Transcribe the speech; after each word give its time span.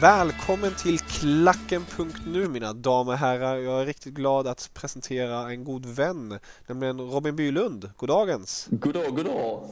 Välkommen 0.00 0.74
till 0.74 0.98
Klacken.nu 0.98 2.48
mina 2.48 2.72
damer 2.72 3.12
och 3.12 3.18
herrar. 3.18 3.56
Jag 3.56 3.80
är 3.80 3.86
riktigt 3.86 4.14
glad 4.14 4.46
att 4.46 4.70
presentera 4.74 5.50
en 5.50 5.64
god 5.64 5.86
vän, 5.86 6.38
nämligen 6.66 7.00
Robin 7.00 7.36
Bylund. 7.36 7.90
Goddagens! 7.96 8.66
Goddag, 8.70 9.16
goddag! 9.16 9.68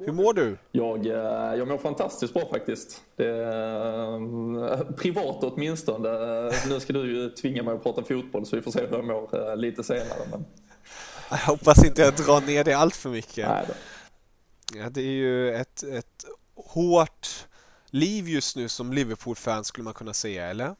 Hur 0.00 0.12
mår 0.12 0.32
du? 0.32 0.56
Jag, 0.72 1.06
eh, 1.06 1.58
jag 1.58 1.68
mår 1.68 1.78
fantastiskt 1.78 2.34
bra 2.34 2.48
faktiskt. 2.48 3.02
Är, 3.16 4.72
eh, 4.72 4.80
privat 4.96 5.44
åtminstone. 5.44 6.08
Nu 6.68 6.80
ska 6.80 6.92
du 6.92 7.16
ju 7.16 7.30
tvinga 7.30 7.62
mig 7.62 7.74
att 7.74 7.82
prata 7.82 8.02
fotboll 8.02 8.46
så 8.46 8.56
vi 8.56 8.62
får 8.62 8.70
se 8.70 8.86
hur 8.86 8.96
jag 8.96 9.04
mår 9.04 9.50
eh, 9.50 9.56
lite 9.56 9.84
senare. 9.84 10.28
Men... 10.30 10.44
Jag 11.30 11.38
hoppas 11.38 11.84
inte 11.84 12.02
jag 12.02 12.14
drar 12.14 12.46
ner 12.46 12.64
det 12.64 12.72
allt 12.72 12.96
för 12.96 13.08
mycket. 13.08 13.48
Nej 13.48 13.64
då. 13.68 13.74
Ja, 14.78 14.90
det 14.90 15.00
är 15.00 15.12
ju 15.12 15.54
ett, 15.54 15.82
ett 15.82 16.24
hårt 16.56 17.47
liv 17.90 18.28
just 18.28 18.56
nu 18.56 18.68
som 18.68 18.92
Liverpool-fan 18.92 19.64
skulle 19.64 19.84
man 19.84 19.94
kunna 19.94 20.12
säga, 20.12 20.46
eller? 20.46 20.74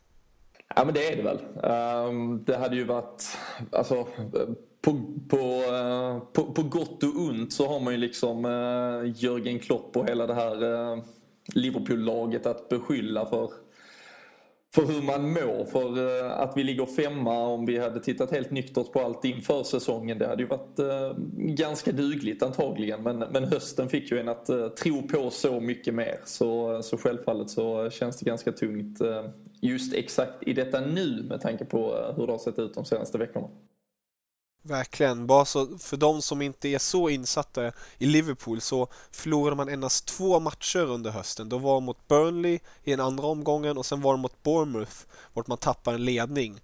Ja 0.77 0.85
men 0.85 0.95
det 0.95 1.13
är 1.13 1.17
det 1.17 1.23
väl. 1.23 1.39
Ehm, 1.63 2.45
det 2.45 2.57
hade 2.57 2.77
ju 2.77 2.85
varit, 2.85 3.25
alltså 3.73 4.09
på, 4.83 5.03
på, 5.29 5.37
eh, 5.75 6.19
på, 6.33 6.53
på 6.53 6.63
gott 6.63 7.03
och 7.03 7.17
ont 7.17 7.53
så 7.53 7.69
har 7.69 7.81
man 7.81 7.93
ju 7.93 7.99
liksom 7.99 8.45
eh, 8.45 9.23
Jörgen 9.25 9.59
Klopp 9.59 9.97
och 9.97 10.09
hela 10.09 10.27
det 10.27 10.35
här 10.35 10.93
eh, 10.93 11.03
Liverpool-laget 11.55 12.47
att 12.47 12.69
beskylla 12.69 13.27
för 13.27 13.51
för 14.75 14.87
hur 14.87 15.03
man 15.03 15.33
mår. 15.33 15.65
För 15.65 16.19
eh, 16.25 16.41
att 16.41 16.57
vi 16.57 16.65
ligger 16.65 16.87
femma 16.87 17.39
om 17.39 17.67
vi 17.67 17.79
hade 17.79 18.01
tittat 18.01 18.31
helt 18.31 18.51
nyktert 18.51 18.93
på 18.93 19.01
allt 19.01 19.25
inför 19.25 19.63
säsongen 19.63 20.19
det 20.19 20.27
hade 20.27 20.43
ju 20.43 20.49
varit 20.49 20.79
eh, 20.79 21.17
ganska 21.37 21.93
dugligt 21.93 22.43
antagligen. 22.43 23.03
Men, 23.03 23.19
men 23.19 23.45
hösten 23.45 23.89
fick 23.89 24.11
ju 24.11 24.19
en 24.19 24.29
att 24.29 24.49
eh, 24.49 24.69
tro 24.69 25.03
på 25.03 25.31
så 25.31 25.61
mycket 25.61 25.95
mer. 25.95 26.21
Så, 26.25 26.83
så 26.83 26.97
självfallet 26.99 27.51
så 27.51 27.91
känns 27.91 28.19
det 28.19 28.25
ganska 28.25 28.53
tungt 28.53 29.01
just 29.61 29.95
exakt 29.95 30.43
i 30.43 30.53
detta 30.53 30.81
nu 30.81 31.23
med 31.29 31.41
tanke 31.41 31.65
på 31.65 32.13
hur 32.17 32.27
det 32.27 32.33
har 32.33 32.39
sett 32.39 32.59
ut 32.59 32.75
de 32.75 32.85
senaste 32.85 33.19
veckorna. 33.19 33.49
Verkligen. 34.69 35.27
Bara 35.27 35.45
så 35.45 35.79
för 35.79 35.97
de 35.97 36.23
som 36.23 36.43
inte 36.43 36.69
är 36.69 36.79
så 36.79 37.09
insatta 37.09 37.73
i 37.99 38.07
Liverpool 38.07 38.61
så 38.61 38.89
förlorade 39.11 39.57
man 39.57 39.69
endast 39.69 40.07
två 40.07 40.41
matcher 40.41 40.79
under 40.79 41.11
hösten. 41.11 41.49
Då 41.49 41.59
var 41.59 41.81
det 41.81 41.85
mot 41.85 42.09
Burnley 42.09 42.59
i 42.85 42.91
den 42.91 43.01
andra 43.01 43.27
omgången 43.27 43.79
och 43.79 43.87
sen 43.87 44.01
var 44.01 44.15
det 44.15 44.21
mot 44.21 44.43
Bournemouth 44.43 44.97
vart 45.33 45.47
man 45.47 45.59
tappar 45.59 45.95
en 45.95 46.05
ledning. 46.05 46.61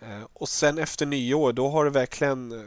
Eh, 0.00 0.22
och 0.32 0.48
sen 0.48 0.78
efter 0.78 1.06
nyår 1.06 1.52
då 1.52 1.68
har 1.68 1.84
det 1.84 1.90
verkligen, 1.90 2.52
eh, 2.52 2.66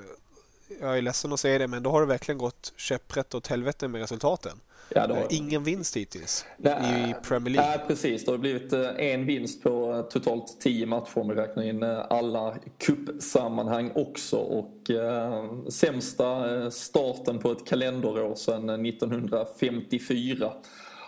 jag 0.82 0.98
är 0.98 1.02
ledsen 1.02 1.34
att 1.34 1.40
säga 1.40 1.58
det, 1.60 1.68
men 1.68 1.84
då 1.84 1.90
har 1.90 2.02
det 2.02 2.08
verkligen 2.08 2.38
gått 2.38 2.74
käpprätt 2.78 3.36
åt 3.36 3.48
helvete 3.48 3.88
med 3.88 4.02
resultaten. 4.02 4.52
Ja, 4.90 5.02
har- 5.02 5.10
Eh, 5.10 5.26
Ingen 5.30 5.64
vinst 5.64 5.98
hittills 5.98 6.46
Nej, 6.58 7.10
i 7.10 7.28
Premier 7.28 7.56
League. 7.56 7.70
Nej, 7.78 7.88
precis. 7.88 8.26
Det 8.26 8.32
har 8.32 8.38
blivit 8.38 8.74
eh, 8.74 8.90
en 8.98 9.26
vinst 9.26 9.64
på 9.64 9.92
eh, 9.94 10.02
totalt 10.02 10.62
tio 10.62 10.86
matcher 10.86 11.18
om 11.20 11.28
vi 11.28 11.36
räknar 11.36 11.64
in 11.64 11.84
alla 11.84 12.56
cupsammanhang 12.86 13.92
också. 13.96 14.38
Och 14.38 14.90
eh, 14.90 15.46
sämsta 15.70 16.72
starten 16.72 17.40
på 17.40 17.52
ett 17.52 17.66
kalenderår 17.68 18.36
sedan 18.36 18.70
eh, 18.70 18.76
1954. 18.80 20.52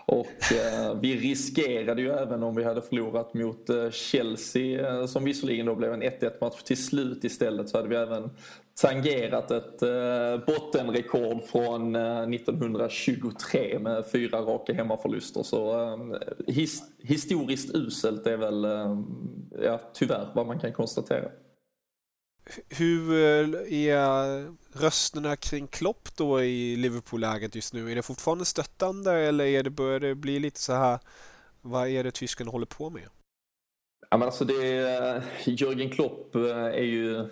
Och 0.06 0.26
eh, 0.52 0.94
vi 1.02 1.16
riskerade 1.16 2.02
ju 2.02 2.10
även 2.12 2.44
om 2.44 2.56
vi 2.56 2.64
hade 2.64 2.82
förlorat 2.82 3.34
mot 3.34 3.70
eh, 3.70 3.90
Chelsea 3.92 5.08
som 5.08 5.24
visserligen 5.24 5.66
då 5.66 5.76
blev 5.76 5.94
en 5.94 6.04
1-1 6.04 6.32
match 6.42 6.64
till 6.64 6.86
slut 6.86 7.24
istället 7.24 7.70
så 7.70 7.78
hade 7.78 7.90
vi 7.90 7.96
även 7.96 8.30
tangerat 8.82 9.52
ett 9.52 9.82
eh, 9.82 10.46
bottenrekord 10.46 11.44
från 11.44 11.96
eh, 11.96 12.22
1923 12.22 13.80
med 13.80 14.06
fyra 14.12 14.42
raka 14.42 14.74
hemmaförluster. 14.74 15.44
Så 15.44 15.82
eh, 15.82 15.98
his, 16.48 16.82
historiskt 17.00 17.76
uselt 17.76 18.28
är 18.28 18.38
väl 18.38 18.66
eh, 18.66 18.98
ja, 19.64 19.82
tyvärr 19.94 20.32
vad 20.36 20.48
man 20.48 20.60
kan 20.60 20.74
konstatera. 20.74 21.30
Hur 22.70 23.12
eh, 23.12 23.88
är 23.88 24.54
rösterna 24.82 25.36
kring 25.36 25.68
Klopp 25.68 26.16
då 26.16 26.44
i 26.44 26.76
Liverpool-läget 26.76 27.56
just 27.56 27.74
nu? 27.74 27.92
Är 27.92 27.96
det 27.96 28.02
fortfarande 28.02 28.46
stöttande 28.46 29.14
eller 29.14 29.46
är 29.46 29.64
det, 29.64 29.70
börjar 29.70 30.00
det 30.00 30.16
bli 30.16 30.40
lite 30.40 30.60
så 30.60 30.74
här 30.74 31.00
vad 31.62 31.88
är 31.88 32.04
det 32.04 32.12
tysken 32.12 32.48
håller 32.48 32.66
på 32.66 32.90
med? 32.90 33.10
Ja, 34.10 34.18
men 34.18 34.26
alltså 34.26 34.46
det, 34.46 35.24
Jörgen 35.46 35.90
Klopp 35.90 36.36
eh, 36.36 36.42
är 36.56 36.82
ju, 36.82 37.30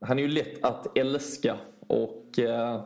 han 0.00 0.18
är 0.18 0.22
ju 0.22 0.28
lätt 0.28 0.64
att 0.64 0.98
älska 0.98 1.56
och 1.86 2.38
eh, 2.38 2.80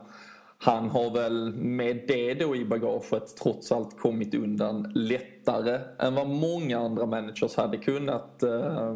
han 0.57 0.89
har 0.89 1.13
väl 1.13 1.53
med 1.55 2.03
det 2.07 2.33
då 2.33 2.55
i 2.55 2.65
bagaget 2.65 3.37
trots 3.43 3.71
allt 3.71 3.99
kommit 3.99 4.35
undan 4.35 4.91
lättare 4.95 5.79
än 5.99 6.15
vad 6.15 6.27
många 6.27 6.79
andra 6.79 7.05
managers 7.05 7.55
hade 7.55 7.77
kunnat. 7.77 8.43
Eh, 8.43 8.95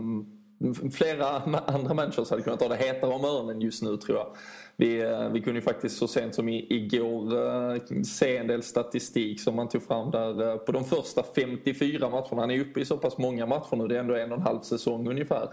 flera 0.94 1.28
andra 1.66 1.94
managers 1.94 2.30
hade 2.30 2.42
kunnat 2.42 2.62
ha 2.62 2.68
det 2.68 2.76
hetare 2.76 3.14
om 3.14 3.26
öronen 3.26 3.62
just 3.62 3.84
nu 3.84 3.98
tror 3.98 4.18
jag. 4.18 4.28
Vi, 4.80 5.02
eh, 5.02 5.30
vi 5.30 5.42
kunde 5.42 5.60
ju 5.60 5.62
faktiskt 5.62 5.98
så 5.98 6.08
sent 6.08 6.36
som 6.36 6.50
i, 6.50 6.68
igår 6.70 7.38
eh, 7.38 7.82
se 8.04 8.38
en 8.38 8.48
del 8.48 8.64
statistik 8.64 9.42
som 9.42 9.56
man 9.56 9.70
tog 9.70 9.84
fram 9.84 10.12
där 10.12 10.50
eh, 10.50 10.58
på 10.58 10.72
de 10.72 10.86
första 10.86 11.24
54 11.36 12.10
matcherna. 12.10 12.42
Han 12.42 12.52
är 12.52 12.60
uppe 12.60 12.80
i 12.80 12.86
så 12.86 12.98
pass 12.98 13.18
många 13.18 13.46
matcher 13.46 13.76
nu, 13.76 13.88
det 13.88 13.96
är 13.96 14.00
ändå 14.00 14.16
en 14.16 14.32
och 14.32 14.38
en 14.38 14.44
halv 14.44 14.60
säsong 14.60 15.10
ungefär 15.10 15.50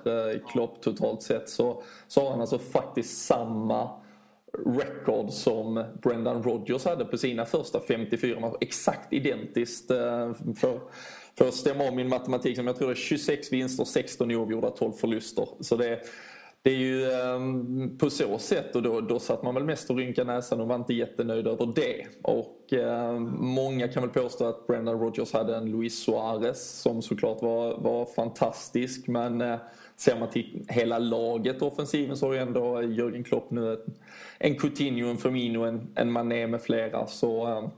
Klopp 0.49 0.83
totalt 0.83 1.23
sett. 1.23 1.49
Så, 1.49 1.83
så 2.09 2.23
har 2.23 2.31
han 2.31 2.41
alltså 2.41 2.59
faktiskt 2.59 3.27
samma 3.27 3.91
record 4.67 5.31
som 5.31 5.85
Brendan 6.03 6.43
Rodgers 6.43 6.85
hade 6.85 7.05
på 7.05 7.19
sina 7.19 7.45
första 7.45 7.81
54 7.81 8.41
matcher. 8.41 8.57
Exakt 8.61 9.13
identiskt. 9.13 9.89
För, 10.57 10.81
för 11.39 11.49
att 11.49 11.55
stämma 11.55 11.89
om 11.89 11.97
min 11.97 12.09
matematik, 12.09 12.57
som 12.57 12.67
jag 12.67 12.77
tror 12.77 12.91
är 12.91 12.95
26 12.95 13.53
vinster, 13.53 13.85
16 13.85 14.31
oavgjorda, 14.33 14.71
12 14.71 14.93
förluster. 14.93 15.49
Så 15.61 15.77
det, 15.77 16.01
det 16.63 16.71
är 16.71 16.77
ju 16.77 17.07
um, 17.07 17.99
på 17.99 18.11
så 18.11 18.39
sätt 18.39 18.77
och 18.77 18.83
då, 18.83 19.01
då 19.01 19.19
satt 19.19 19.43
man 19.43 19.55
väl 19.55 19.65
mest 19.65 19.91
och 19.91 19.97
rynkade 19.97 20.33
näsan 20.33 20.61
och 20.61 20.69
var 20.69 20.77
inte 20.77 20.95
jättenöjd 20.95 21.47
över 21.47 21.73
det. 21.75 22.07
Och 22.23 22.73
um, 22.73 23.37
många 23.39 23.89
kan 23.89 24.03
väl 24.03 24.23
påstå 24.23 24.45
att 24.45 24.67
Brendan 24.67 25.01
Rodgers 25.01 25.33
hade 25.33 25.57
en 25.57 25.71
Luis 25.71 26.05
Suarez 26.05 26.81
som 26.81 27.03
såklart 27.03 27.43
var, 27.43 27.79
var 27.79 28.05
fantastisk 28.05 29.07
men 29.07 29.41
uh, 29.41 29.57
ser 29.97 30.19
man 30.19 30.31
till 30.31 30.67
hela 30.69 30.99
laget 30.99 31.63
offensiven 31.63 32.17
så 32.17 32.27
har 32.27 32.33
ju 32.33 32.39
ändå 32.39 32.83
Jörgen 32.83 33.25
Klopp 33.25 33.51
nu 33.51 33.79
en 34.39 34.55
Coutinho, 34.55 35.11
en 35.11 35.17
Firmino, 35.17 35.65
en, 35.65 35.89
en 35.95 36.13
Mané 36.13 36.47
med 36.47 36.63
flera. 36.63 37.07
Så 37.07 37.47
ehm, 37.47 37.71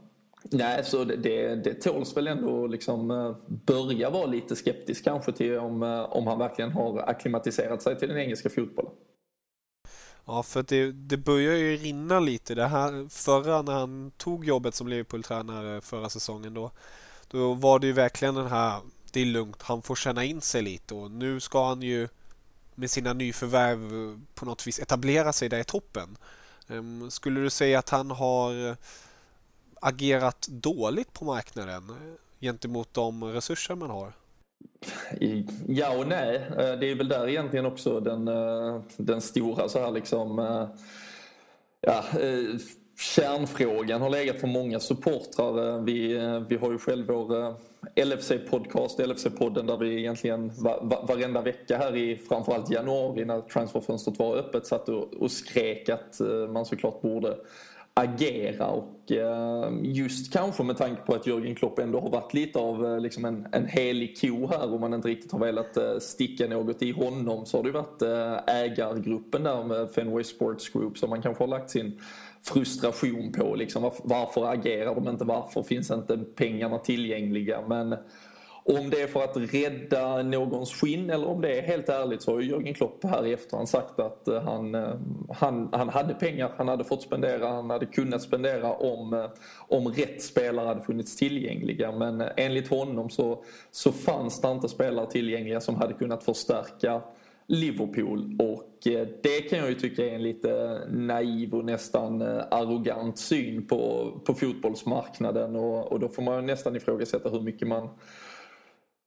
Nej, 0.43 0.85
så 0.85 1.03
det, 1.03 1.15
det, 1.15 1.55
det 1.55 1.73
tåls 1.73 2.17
väl 2.17 2.27
ändå 2.27 2.67
liksom 2.67 3.11
eh, 3.11 3.35
börja 3.47 4.09
vara 4.09 4.25
lite 4.25 4.55
skeptisk 4.55 5.03
kanske 5.03 5.31
till 5.31 5.57
om, 5.57 5.83
eh, 5.83 6.01
om 6.01 6.27
han 6.27 6.39
verkligen 6.39 6.71
har 6.71 6.97
akklimatiserat 6.97 7.81
sig 7.81 7.99
till 7.99 8.09
den 8.09 8.17
engelska 8.17 8.49
fotbollen. 8.49 8.91
Ja, 10.25 10.43
för 10.43 10.63
det, 10.63 10.91
det 10.91 11.17
börjar 11.17 11.55
ju 11.55 11.77
rinna 11.77 12.19
lite. 12.19 12.55
Det 12.55 12.67
här 12.67 13.09
förra 13.09 13.61
när 13.61 13.73
han 13.73 14.11
tog 14.17 14.45
jobbet 14.45 14.75
som 14.75 14.87
Liverpool-tränare 14.87 15.81
förra 15.81 16.09
säsongen 16.09 16.53
då, 16.53 16.71
då 17.27 17.53
var 17.53 17.79
det 17.79 17.87
ju 17.87 17.93
verkligen 17.93 18.35
den 18.35 18.47
här, 18.47 18.79
det 19.11 19.21
är 19.21 19.25
lugnt, 19.25 19.61
han 19.61 19.81
får 19.81 19.95
känna 19.95 20.23
in 20.23 20.41
sig 20.41 20.61
lite 20.61 20.93
och 20.93 21.11
nu 21.11 21.39
ska 21.39 21.67
han 21.67 21.81
ju 21.81 22.07
med 22.75 22.91
sina 22.91 23.13
nyförvärv 23.13 24.19
på 24.35 24.45
något 24.45 24.67
vis 24.67 24.79
etablera 24.79 25.33
sig 25.33 25.49
där 25.49 25.59
i 25.59 25.63
toppen. 25.63 26.17
Ehm, 26.67 27.11
skulle 27.11 27.41
du 27.41 27.49
säga 27.49 27.79
att 27.79 27.89
han 27.89 28.11
har 28.11 28.77
agerat 29.81 30.47
dåligt 30.49 31.13
på 31.13 31.25
marknaden 31.25 31.89
eh, 31.89 31.95
gentemot 32.41 32.93
de 32.93 33.23
resurser 33.23 33.75
man 33.75 33.89
har? 33.89 34.13
Ja 35.67 35.97
och 35.97 36.07
nej. 36.07 36.35
Eh, 36.35 36.79
det 36.79 36.91
är 36.91 36.95
väl 36.95 37.07
där 37.07 37.27
egentligen 37.27 37.65
också 37.65 37.99
den, 37.99 38.27
eh, 38.27 38.81
den 38.97 39.21
stora 39.21 39.69
så 39.69 39.79
här 39.79 39.91
liksom 39.91 40.37
ja, 41.81 42.03
kärnfrågan 43.15 44.01
har 44.01 44.09
legat 44.09 44.39
för 44.39 44.47
många 44.47 44.79
supportrar. 44.79 45.81
Vi, 45.81 46.07
vi 46.49 46.57
har 46.57 46.71
ju 46.71 46.77
själv 46.77 47.07
vår 47.07 47.55
LFC-podcast, 47.95 48.99
LFC-podden 48.99 49.67
där 49.67 49.77
vi 49.77 49.99
egentligen 49.99 50.51
var, 50.57 51.05
varenda 51.07 51.41
vecka 51.41 51.77
här 51.77 51.95
i 51.95 52.17
framförallt 52.17 52.71
januari 52.71 53.25
när 53.25 53.41
transferfönstret 53.41 54.19
var 54.19 54.35
öppet 54.35 54.67
satt 54.67 54.89
och, 54.89 55.13
och 55.13 55.31
skrek 55.31 55.89
att 55.89 56.19
man 56.49 56.65
såklart 56.65 57.01
borde 57.01 57.37
agera 57.99 58.67
och 58.67 59.11
ehm, 59.11 59.85
just 59.85 60.33
kanske 60.33 60.63
med 60.63 60.77
tanke 60.77 61.01
på 61.01 61.15
att 61.15 61.27
Jörgen 61.27 61.55
Klopp 61.55 61.79
ändå 61.79 61.99
har 61.99 62.09
varit 62.09 62.33
lite 62.33 62.59
av 62.59 62.85
eh, 62.85 62.99
liksom 62.99 63.25
en, 63.25 63.47
en 63.51 63.65
helig 63.65 64.21
ko 64.21 64.47
här 64.47 64.73
och 64.73 64.79
man 64.79 64.93
inte 64.93 65.07
riktigt 65.07 65.31
har 65.31 65.39
velat 65.39 65.77
eh, 65.77 65.97
sticka 65.99 66.47
något 66.47 66.81
i 66.81 66.91
honom 66.91 67.45
så 67.45 67.57
har 67.57 67.63
det 67.63 67.71
varit 67.71 68.01
eh, 68.01 68.55
ägargruppen 68.55 69.43
där 69.43 69.63
med 69.63 69.91
Fenway 69.91 70.23
Sports 70.23 70.69
Group 70.69 70.97
som 70.97 71.09
man 71.09 71.21
kanske 71.21 71.43
har 71.43 71.47
lagt 71.47 71.69
sin 71.69 72.01
frustration 72.43 73.31
på. 73.31 73.55
Liksom, 73.55 73.91
varför 74.03 74.51
agerar 74.53 74.95
de 74.95 75.07
inte? 75.07 75.25
Varför 75.25 75.63
finns 75.63 75.91
inte 75.91 76.17
pengarna 76.17 76.77
tillgängliga? 76.77 77.61
Men 77.67 77.95
om 78.77 78.89
det 78.89 79.01
är 79.01 79.07
för 79.07 79.23
att 79.23 79.53
rädda 79.53 80.23
någons 80.23 80.73
skinn 80.73 81.09
eller 81.09 81.27
om 81.27 81.41
det 81.41 81.59
är 81.59 81.61
helt 81.61 81.89
ärligt 81.89 82.21
så 82.21 82.31
har 82.31 82.41
ju 82.41 82.49
Jörgen 82.49 82.73
Klopp 82.73 83.03
här 83.03 83.25
i 83.25 83.33
efterhand 83.33 83.69
sagt 83.69 83.99
att 83.99 84.27
eh, 84.27 84.41
han, 84.41 84.75
eh, 84.75 84.95
han, 85.29 85.69
han 85.71 85.89
hade 85.89 86.13
pengar, 86.13 86.51
han 86.57 86.67
hade 86.67 86.83
fått 86.83 87.01
spendera, 87.01 87.47
han 87.47 87.69
hade 87.69 87.85
kunnat 87.85 88.21
spendera 88.21 88.73
om, 88.73 89.13
eh, 89.13 89.25
om 89.57 89.87
rätt 89.87 90.23
spelare 90.23 90.67
hade 90.67 90.81
funnits 90.81 91.15
tillgängliga. 91.15 91.91
Men 91.91 92.23
enligt 92.37 92.67
honom 92.67 93.09
så, 93.09 93.43
så 93.71 93.91
fanns 93.91 94.41
det 94.41 94.51
inte 94.51 94.69
spelare 94.69 95.11
tillgängliga 95.11 95.61
som 95.61 95.75
hade 95.75 95.93
kunnat 95.93 96.23
förstärka 96.23 97.01
Liverpool 97.47 98.35
och 98.39 98.87
det 99.23 99.49
kan 99.49 99.59
jag 99.59 99.69
ju 99.69 99.75
tycka 99.75 100.05
är 100.05 100.15
en 100.15 100.23
lite 100.23 100.81
naiv 100.91 101.55
och 101.55 101.65
nästan 101.65 102.21
arrogant 102.21 103.19
syn 103.19 103.67
på, 103.67 104.11
på 104.25 104.33
fotbollsmarknaden 104.33 105.55
och, 105.55 105.91
och 105.91 105.99
då 105.99 106.09
får 106.09 106.21
man 106.23 106.45
nästan 106.45 106.75
ifrågasätta 106.75 107.29
hur 107.29 107.41
mycket 107.41 107.67
man 107.67 107.89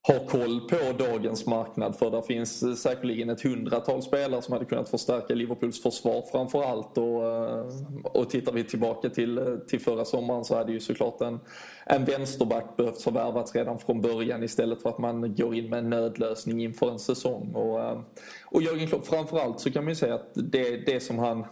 har 0.04 0.26
koll 0.26 0.60
på 0.60 1.04
dagens 1.04 1.46
marknad. 1.46 1.96
För 1.96 2.10
det 2.10 2.22
finns 2.22 2.62
eh, 2.62 2.74
säkerligen 2.74 3.30
ett 3.30 3.42
hundratal 3.42 4.02
spelare 4.02 4.42
som 4.42 4.52
hade 4.52 4.64
kunnat 4.64 4.88
förstärka 4.88 5.34
Liverpools 5.34 5.82
försvar 5.82 6.24
framför 6.32 6.62
allt. 6.62 6.98
Och, 6.98 7.26
eh, 7.26 7.66
och 8.04 8.30
tittar 8.30 8.52
vi 8.52 8.64
tillbaka 8.64 9.10
till, 9.10 9.38
eh, 9.38 9.44
till 9.68 9.80
förra 9.80 10.04
sommaren 10.04 10.44
så 10.44 10.56
hade 10.56 10.72
ju 10.72 10.80
såklart 10.80 11.20
en, 11.20 11.40
en 11.86 12.04
vänsterback 12.04 12.76
behövt 12.76 13.02
förvärvas 13.02 13.54
redan 13.54 13.78
från 13.78 14.00
början 14.00 14.42
istället 14.42 14.82
för 14.82 14.88
att 14.88 14.98
man 14.98 15.34
går 15.34 15.54
in 15.54 15.70
med 15.70 15.78
en 15.78 15.90
nödlösning 15.90 16.62
inför 16.62 16.90
en 16.90 16.98
säsong. 16.98 17.54
Och, 17.54 17.80
och 18.44 18.62
Jörgen 18.62 18.88
Klopp 18.88 19.06
framförallt 19.06 19.60
så 19.60 19.70
kan 19.70 19.84
man 19.84 19.90
ju 19.90 19.96
säga 19.96 20.14
att 20.14 20.30
det, 20.34 20.76
det 20.86 21.00
som 21.00 21.18
han 21.18 21.44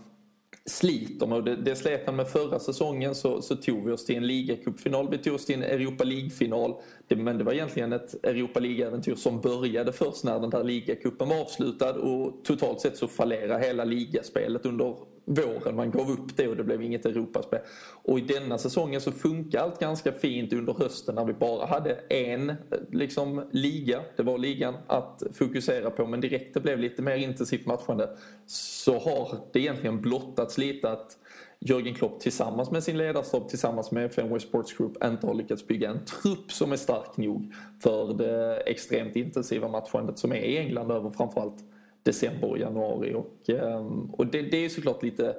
sliter 0.71 1.27
med. 1.27 1.45
Det, 1.45 1.57
det 1.57 1.77
slet 1.77 2.07
han 2.07 2.17
med 2.17 2.29
förra 2.29 2.59
säsongen 2.59 3.15
så, 3.15 3.43
så 3.43 3.57
tog 3.57 3.85
vi 3.85 3.93
oss 3.93 4.05
till 4.05 4.17
en 4.17 4.27
ligacupfinal. 4.27 5.11
Vi 5.11 5.19
tog 5.19 5.35
oss 5.35 5.47
till 5.47 5.55
en 5.55 5.63
Europa 5.63 6.05
League-final. 6.05 6.75
men 7.09 7.39
det 7.39 7.45
var 7.45 7.53
egentligen 7.53 7.93
ett 7.93 8.25
Europa 8.25 8.61
League-äventyr 8.61 9.15
som 9.15 9.41
började 9.41 9.93
först 9.93 10.25
när 10.25 10.41
den 10.41 10.51
där 10.51 10.65
ligacupen 10.65 11.29
var 11.29 11.41
avslutad 11.41 11.93
och 11.93 12.45
totalt 12.45 12.81
sett 12.81 12.97
så 12.97 13.09
fallerade 13.09 13.65
hela 13.65 13.85
ligaspelet 13.85 14.67
under 14.67 14.97
våren. 15.25 15.77
Man 15.77 15.91
gav 15.91 16.11
upp 16.11 16.37
det 16.37 16.49
och 16.49 16.57
det 16.57 16.65
blev 16.65 16.83
inget 16.83 17.07
Europaspel. 17.07 17.61
Och 18.03 18.19
i 18.19 18.23
denna 18.23 18.59
säsongen 18.59 19.01
så 19.01 19.13
funkar 19.13 19.61
allt 19.61 19.81
ganska 19.81 20.13
fint 20.13 20.53
under 20.53 20.73
hösten 20.73 21.15
när 21.15 21.25
vi 21.25 21.33
bara 21.33 21.67
hade 21.67 21.95
en 22.09 22.53
liksom, 22.91 23.43
liga, 23.51 24.01
det 24.17 24.23
var 24.23 24.39
ligan, 24.39 24.75
att 24.87 25.23
fokusera 25.33 25.91
på. 25.91 26.07
Men 26.07 26.21
direkt 26.21 26.55
det 26.55 26.61
blev 26.61 26.79
lite 26.79 27.03
mer 27.03 27.17
intensivt 27.17 27.67
matchande 27.67 28.17
så 28.47 28.99
har 28.99 29.39
det 29.53 29.61
egentligen 29.61 30.01
blottats 30.01 30.59
lite 30.59 30.91
att 30.91 31.17
Jörgen 31.59 31.95
Klopp 31.95 32.21
tillsammans 32.21 32.71
med 32.71 32.85
sin 32.85 32.99
ledarstab 32.99 33.49
tillsammans 33.49 33.91
med 33.91 34.13
Fenway 34.13 34.41
Sports 34.41 34.77
Group 34.77 35.05
inte 35.05 35.27
har 35.27 35.35
lyckats 35.35 35.67
bygga 35.67 35.91
en 35.91 36.05
trupp 36.05 36.53
som 36.53 36.73
är 36.73 36.77
stark 36.77 37.17
nog 37.17 37.55
för 37.83 38.15
det 38.15 38.57
extremt 38.57 39.17
intensiva 39.17 39.69
matchandet 39.69 40.19
som 40.19 40.33
är 40.33 40.37
i 40.37 40.59
England 40.59 40.91
över 40.91 41.11
framförallt 41.11 41.65
december 42.03 42.51
och 42.51 42.59
januari. 42.59 43.15
Och, 43.15 43.51
ehm, 43.51 44.11
och 44.13 44.27
det, 44.27 44.43
det 44.43 44.65
är 44.65 44.69
såklart 44.69 45.03
lite 45.03 45.37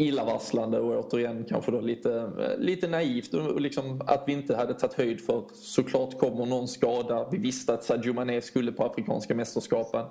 illavarslande 0.00 0.78
och 0.80 1.06
återigen 1.06 1.44
kanske 1.48 1.70
då 1.70 1.80
lite, 1.80 2.12
eh, 2.14 2.58
lite 2.58 2.88
naivt 2.88 3.34
och 3.34 3.60
liksom 3.60 4.00
att 4.06 4.24
vi 4.26 4.32
inte 4.32 4.56
hade 4.56 4.74
tagit 4.74 4.94
höjd 4.94 5.20
för 5.20 5.44
såklart 5.54 6.18
kommer 6.18 6.46
någon 6.46 6.68
skada. 6.68 7.28
Vi 7.32 7.38
visste 7.38 7.74
att 7.74 7.84
Sadio 7.84 8.12
Mané 8.12 8.40
skulle 8.40 8.72
på 8.72 8.84
Afrikanska 8.84 9.34
mästerskapen. 9.34 10.06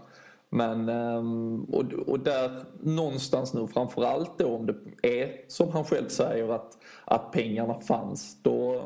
Men, 0.50 0.89
ehm, 0.89 1.63
och, 1.63 1.94
och 1.94 2.19
där 2.19 2.51
någonstans 2.81 3.53
nu 3.53 3.68
framförallt 3.68 4.38
då 4.38 4.47
om 4.47 4.65
det 4.65 4.75
är 5.01 5.41
som 5.47 5.69
han 5.69 5.83
själv 5.83 6.07
säger 6.07 6.50
att, 6.50 6.77
att 7.06 7.31
pengarna 7.31 7.80
fanns. 7.80 8.38
Då, 8.44 8.81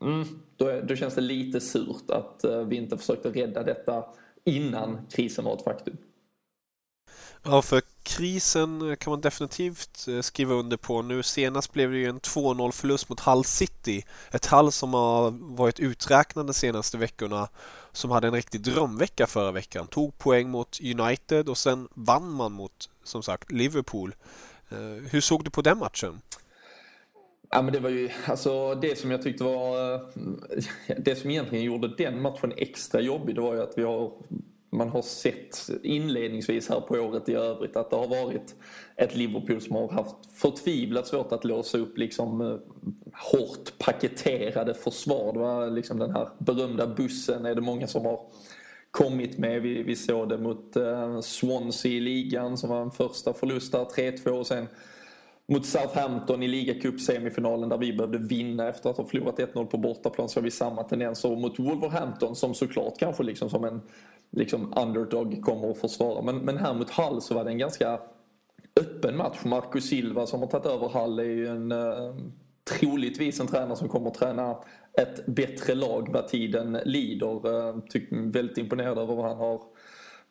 mm, 0.00 0.24
då, 0.56 0.80
då 0.80 0.96
känns 0.96 1.14
det 1.14 1.20
lite 1.20 1.60
surt 1.60 2.10
att 2.10 2.44
eh, 2.44 2.60
vi 2.60 2.76
inte 2.76 2.98
försökte 2.98 3.30
rädda 3.30 3.62
detta 3.62 4.04
innan 4.44 5.06
krisen 5.10 5.44
var 5.44 5.54
ett 5.54 5.64
faktum. 5.64 5.96
Ja, 7.44 7.62
för 7.62 7.82
krisen 8.02 8.96
kan 8.96 9.10
man 9.10 9.20
definitivt 9.20 10.08
eh, 10.08 10.20
skriva 10.20 10.54
under 10.54 10.76
på. 10.76 11.02
Nu 11.02 11.22
senast 11.22 11.72
blev 11.72 11.90
det 11.90 11.98
ju 11.98 12.06
en 12.06 12.20
2-0 12.20 12.72
förlust 12.72 13.08
mot 13.08 13.20
Hull 13.20 13.44
City. 13.44 14.04
Ett 14.30 14.46
Hull 14.46 14.72
som 14.72 14.94
har 14.94 15.30
varit 15.56 15.80
uträknade 15.80 16.48
de 16.48 16.54
senaste 16.54 16.98
veckorna. 16.98 17.48
Som 17.92 18.10
hade 18.10 18.26
en 18.26 18.34
riktig 18.34 18.60
drömvecka 18.60 19.26
förra 19.26 19.52
veckan. 19.52 19.86
Tog 19.86 20.18
poäng 20.18 20.50
mot 20.50 20.78
United 20.80 21.48
och 21.48 21.58
sen 21.58 21.88
vann 21.94 22.30
man 22.30 22.52
mot, 22.52 22.90
som 23.04 23.22
sagt, 23.22 23.52
Liverpool. 23.52 24.14
Eh, 24.70 25.10
hur 25.10 25.20
såg 25.20 25.44
du 25.44 25.50
på 25.50 25.62
den 25.62 25.78
matchen? 25.78 26.20
Ja, 27.50 27.62
men 27.62 27.72
det 27.72 27.80
var 27.80 27.90
ju 27.90 28.10
alltså 28.26 28.74
det 28.74 28.98
som 28.98 29.10
jag 29.10 29.22
tyckte 29.22 29.44
var... 29.44 29.94
Eh, 29.94 30.00
det 30.98 31.16
som 31.16 31.30
egentligen 31.30 31.64
gjorde 31.64 31.96
den 31.96 32.22
matchen 32.22 32.52
extra 32.56 33.00
jobbig 33.00 33.34
det 33.34 33.40
var 33.40 33.54
ju 33.54 33.62
att 33.62 33.78
vi 33.78 33.82
har 33.82 34.12
man 34.72 34.88
har 34.88 35.02
sett 35.02 35.70
inledningsvis 35.82 36.68
här 36.68 36.80
på 36.80 36.94
året 36.94 37.28
i 37.28 37.34
övrigt 37.34 37.76
att 37.76 37.90
det 37.90 37.96
har 37.96 38.08
varit 38.08 38.54
ett 38.96 39.16
Liverpool 39.16 39.60
som 39.60 39.76
har 39.76 39.88
haft 39.88 40.16
förtvivlat 40.34 41.06
svårt 41.06 41.32
att 41.32 41.44
låsa 41.44 41.78
upp 41.78 41.98
liksom 41.98 42.40
eh, 42.40 42.56
hårt 43.32 43.78
paketerade 43.78 44.74
försvar. 44.74 45.32
Det 45.32 45.38
var 45.38 45.70
liksom 45.70 45.98
den 45.98 46.10
här 46.10 46.28
berömda 46.38 46.86
bussen 46.86 47.46
är 47.46 47.54
det 47.54 47.60
många 47.60 47.86
som 47.86 48.04
har 48.04 48.20
kommit 48.90 49.38
med. 49.38 49.62
Vi, 49.62 49.82
vi 49.82 49.96
såg 49.96 50.28
det 50.28 50.38
mot 50.38 50.76
eh, 50.76 51.20
Swansea 51.20 51.92
i 51.92 52.00
ligan 52.00 52.58
som 52.58 52.70
var 52.70 52.82
en 52.82 52.90
första 52.90 53.32
förlust 53.32 53.72
där, 53.72 53.84
3-2 53.84 54.28
och 54.28 54.46
sen 54.46 54.68
mot 55.52 55.66
Southampton 55.66 56.42
i 56.42 56.48
ligacup-semifinalen 56.48 57.68
där 57.68 57.78
vi 57.78 57.92
behövde 57.92 58.18
vinna 58.18 58.68
efter 58.68 58.90
att 58.90 58.96
ha 58.96 59.04
förlorat 59.04 59.38
1-0 59.38 59.66
på 59.66 59.76
bortaplan 59.76 60.28
så 60.28 60.40
har 60.40 60.44
vi 60.44 60.50
samma 60.50 60.82
tendenser 60.82 61.36
mot 61.36 61.58
Wolverhampton 61.58 62.36
som 62.36 62.54
såklart 62.54 62.98
kanske 62.98 63.22
liksom 63.22 63.50
som 63.50 63.64
en 63.64 63.80
liksom 64.30 64.74
underdog 64.76 65.42
kommer 65.42 65.70
att 65.70 65.78
försvara. 65.78 66.22
Men, 66.22 66.36
men 66.36 66.56
här 66.56 66.74
mot 66.74 66.90
Hull 66.90 67.20
så 67.20 67.34
var 67.34 67.44
det 67.44 67.50
en 67.50 67.58
ganska 67.58 68.00
öppen 68.80 69.16
match. 69.16 69.38
Marco 69.44 69.80
Silva 69.80 70.26
som 70.26 70.40
har 70.40 70.46
tagit 70.46 70.66
över 70.66 70.88
Hull 70.88 71.18
är 71.18 71.24
ju 71.24 71.46
en 71.46 71.72
eh, 71.72 72.14
troligtvis 72.78 73.40
en 73.40 73.46
tränare 73.46 73.76
som 73.76 73.88
kommer 73.88 74.08
att 74.08 74.14
träna 74.14 74.56
ett 74.98 75.26
bättre 75.26 75.74
lag 75.74 76.08
vad 76.12 76.28
tiden 76.28 76.78
lider. 76.84 77.68
Eh, 77.68 77.76
väldigt 78.10 78.58
imponerad 78.58 78.98
över 78.98 79.14
vad 79.14 79.28
han 79.28 79.36
har 79.36 79.60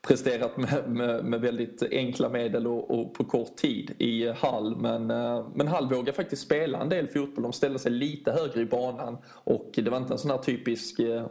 presterat 0.01 0.58
med, 0.58 0.89
med, 0.89 1.25
med, 1.25 1.41
väldigt 1.41 1.84
enkla 1.91 2.29
medel 2.29 2.67
och, 2.67 3.00
och, 3.00 3.13
på 3.13 3.24
kort 3.24 3.55
tid 3.55 3.91
i 3.98 4.27
Hall. 4.29 4.75
Men, 4.75 5.12
eh, 5.12 5.48
men 5.55 5.67
Hall 5.67 5.89
vågar 5.89 6.13
faktiskt 6.13 6.41
spela 6.41 6.81
en 6.81 6.89
del 6.89 7.08
fotboll. 7.08 7.43
De 7.43 7.53
ställde 7.53 7.79
sig 7.79 7.91
lite 7.91 8.31
högre 8.31 8.62
i 8.62 8.65
banan 8.65 9.17
och 9.25 9.72
det 9.74 9.89
var 9.89 9.98
inte 9.98 10.13
en 10.13 10.20
sån 10.20 10.31
här 10.31 10.38
typisk 10.38 11.00
eh, 11.00 11.25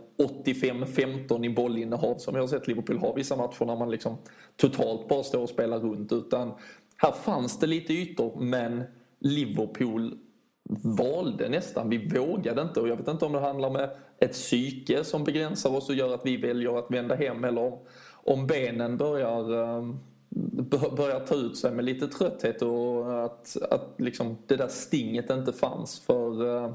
85-15 0.44 1.46
i 1.46 1.50
bollinnehav 1.50 2.18
som 2.18 2.34
jag 2.34 2.42
har 2.42 2.48
sett 2.48 2.68
Liverpool 2.68 2.98
ha 2.98 3.12
vissa 3.14 3.36
matcher 3.36 3.64
när 3.64 3.76
man 3.76 3.90
liksom 3.90 4.16
totalt 4.56 5.08
bara 5.08 5.22
står 5.22 5.42
och 5.42 5.48
spelar 5.48 5.78
runt. 5.78 6.12
Utan 6.12 6.52
här 6.96 7.12
fanns 7.12 7.58
det 7.58 7.66
lite 7.66 7.92
ytor 7.92 8.40
men 8.40 8.82
Liverpool 9.20 10.18
valde 10.82 11.48
nästan. 11.48 11.90
Vi 11.90 12.08
vågade 12.08 12.62
inte 12.62 12.80
och 12.80 12.88
jag 12.88 12.96
vet 12.96 13.08
inte 13.08 13.24
om 13.24 13.32
det 13.32 13.40
handlar 13.40 13.68
om 13.68 13.88
ett 14.18 14.32
psyke 14.32 15.04
som 15.04 15.24
begränsar 15.24 15.76
oss 15.76 15.88
och 15.88 15.94
gör 15.94 16.14
att 16.14 16.26
vi 16.26 16.36
väljer 16.36 16.78
att 16.78 16.90
vända 16.90 17.14
hem 17.14 17.44
eller 17.44 17.62
om, 17.62 17.78
om 18.24 18.46
benen 18.46 18.96
börjar 18.96 19.78
ehm, 19.78 19.98
börjar 20.96 21.26
ta 21.26 21.34
ut 21.34 21.56
sig 21.56 21.72
med 21.72 21.84
lite 21.84 22.08
trötthet 22.08 22.62
och 22.62 23.24
att, 23.24 23.56
att 23.70 23.94
liksom 23.96 24.36
det 24.46 24.56
där 24.56 24.68
stinget 24.68 25.30
inte 25.30 25.52
fanns. 25.52 26.00
För 26.00 26.64
ehm, 26.64 26.74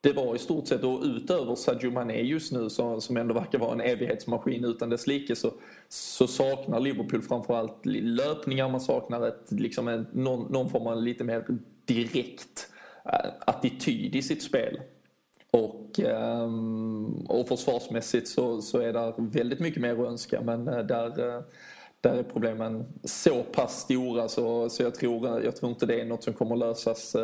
det 0.00 0.12
var 0.12 0.34
i 0.34 0.38
stort 0.38 0.68
sett, 0.68 0.84
och 0.84 1.02
utöver 1.02 1.54
Sadio 1.54 1.90
Mané 1.90 2.20
just 2.22 2.52
nu 2.52 2.70
som, 2.70 3.00
som 3.00 3.16
ändå 3.16 3.34
verkar 3.34 3.58
vara 3.58 3.72
en 3.72 3.80
evighetsmaskin 3.80 4.64
utan 4.64 4.90
dess 4.90 5.06
like 5.06 5.36
så, 5.36 5.52
så 5.88 6.26
saknar 6.26 6.80
Liverpool 6.80 7.22
framförallt 7.22 7.86
löpningar, 7.86 8.68
man 8.68 8.80
saknar 8.80 9.28
ett, 9.28 9.52
liksom 9.52 9.88
en, 9.88 10.06
någon, 10.12 10.52
någon 10.52 10.70
form 10.70 10.86
av 10.86 11.02
lite 11.02 11.24
mer 11.24 11.44
direkt 11.84 12.68
eh, 13.04 13.30
attityd 13.40 14.16
i 14.16 14.22
sitt 14.22 14.42
spel. 14.42 14.80
Och, 15.50 15.87
Ehm, 16.06 17.26
och 17.28 17.48
försvarsmässigt 17.48 18.28
så, 18.28 18.62
så 18.62 18.78
är 18.78 18.92
det 18.92 19.14
väldigt 19.16 19.60
mycket 19.60 19.82
mer 19.82 19.92
att 19.92 20.08
önska 20.08 20.40
men 20.40 20.68
eh, 20.68 20.78
där 20.78 21.36
eh, 21.36 21.42
där 22.00 22.14
är 22.14 22.22
problemen 22.22 22.84
så 23.04 23.42
pass 23.42 23.80
stora 23.80 24.28
så, 24.28 24.68
så 24.68 24.82
jag, 24.82 24.94
tror, 24.94 25.26
eh, 25.26 25.44
jag 25.44 25.56
tror 25.56 25.70
inte 25.70 25.86
det 25.86 26.00
är 26.00 26.04
något 26.04 26.24
som 26.24 26.32
kommer 26.32 26.56
lösas 26.56 27.16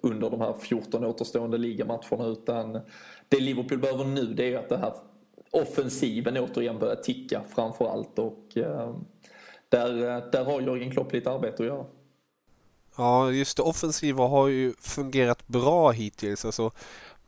under 0.00 0.30
de 0.30 0.40
här 0.40 0.54
14 0.60 1.04
återstående 1.04 1.58
ligamatcherna 1.58 2.26
utan 2.26 2.80
det 3.28 3.40
Liverpool 3.40 3.78
behöver 3.78 4.04
nu 4.04 4.24
det 4.26 4.54
är 4.54 4.58
att 4.58 4.68
det 4.68 4.76
här 4.76 4.92
offensiven 5.50 6.36
återigen 6.36 6.78
börjar 6.78 6.96
ticka 6.96 7.42
framför 7.54 7.88
allt 7.88 8.18
och 8.18 8.44
där, 9.68 10.30
där 10.32 10.44
har 10.44 10.60
Jörgen 10.60 10.90
Klopp 10.90 11.12
lite 11.12 11.30
arbete 11.30 11.62
att 11.62 11.68
göra. 11.68 11.84
Ja, 13.00 13.30
just 13.30 13.56
det 13.56 13.62
offensiva 13.62 14.26
har 14.26 14.48
ju 14.48 14.72
fungerat 14.80 15.48
bra 15.48 15.90
hittills. 15.90 16.44
Alltså, 16.44 16.70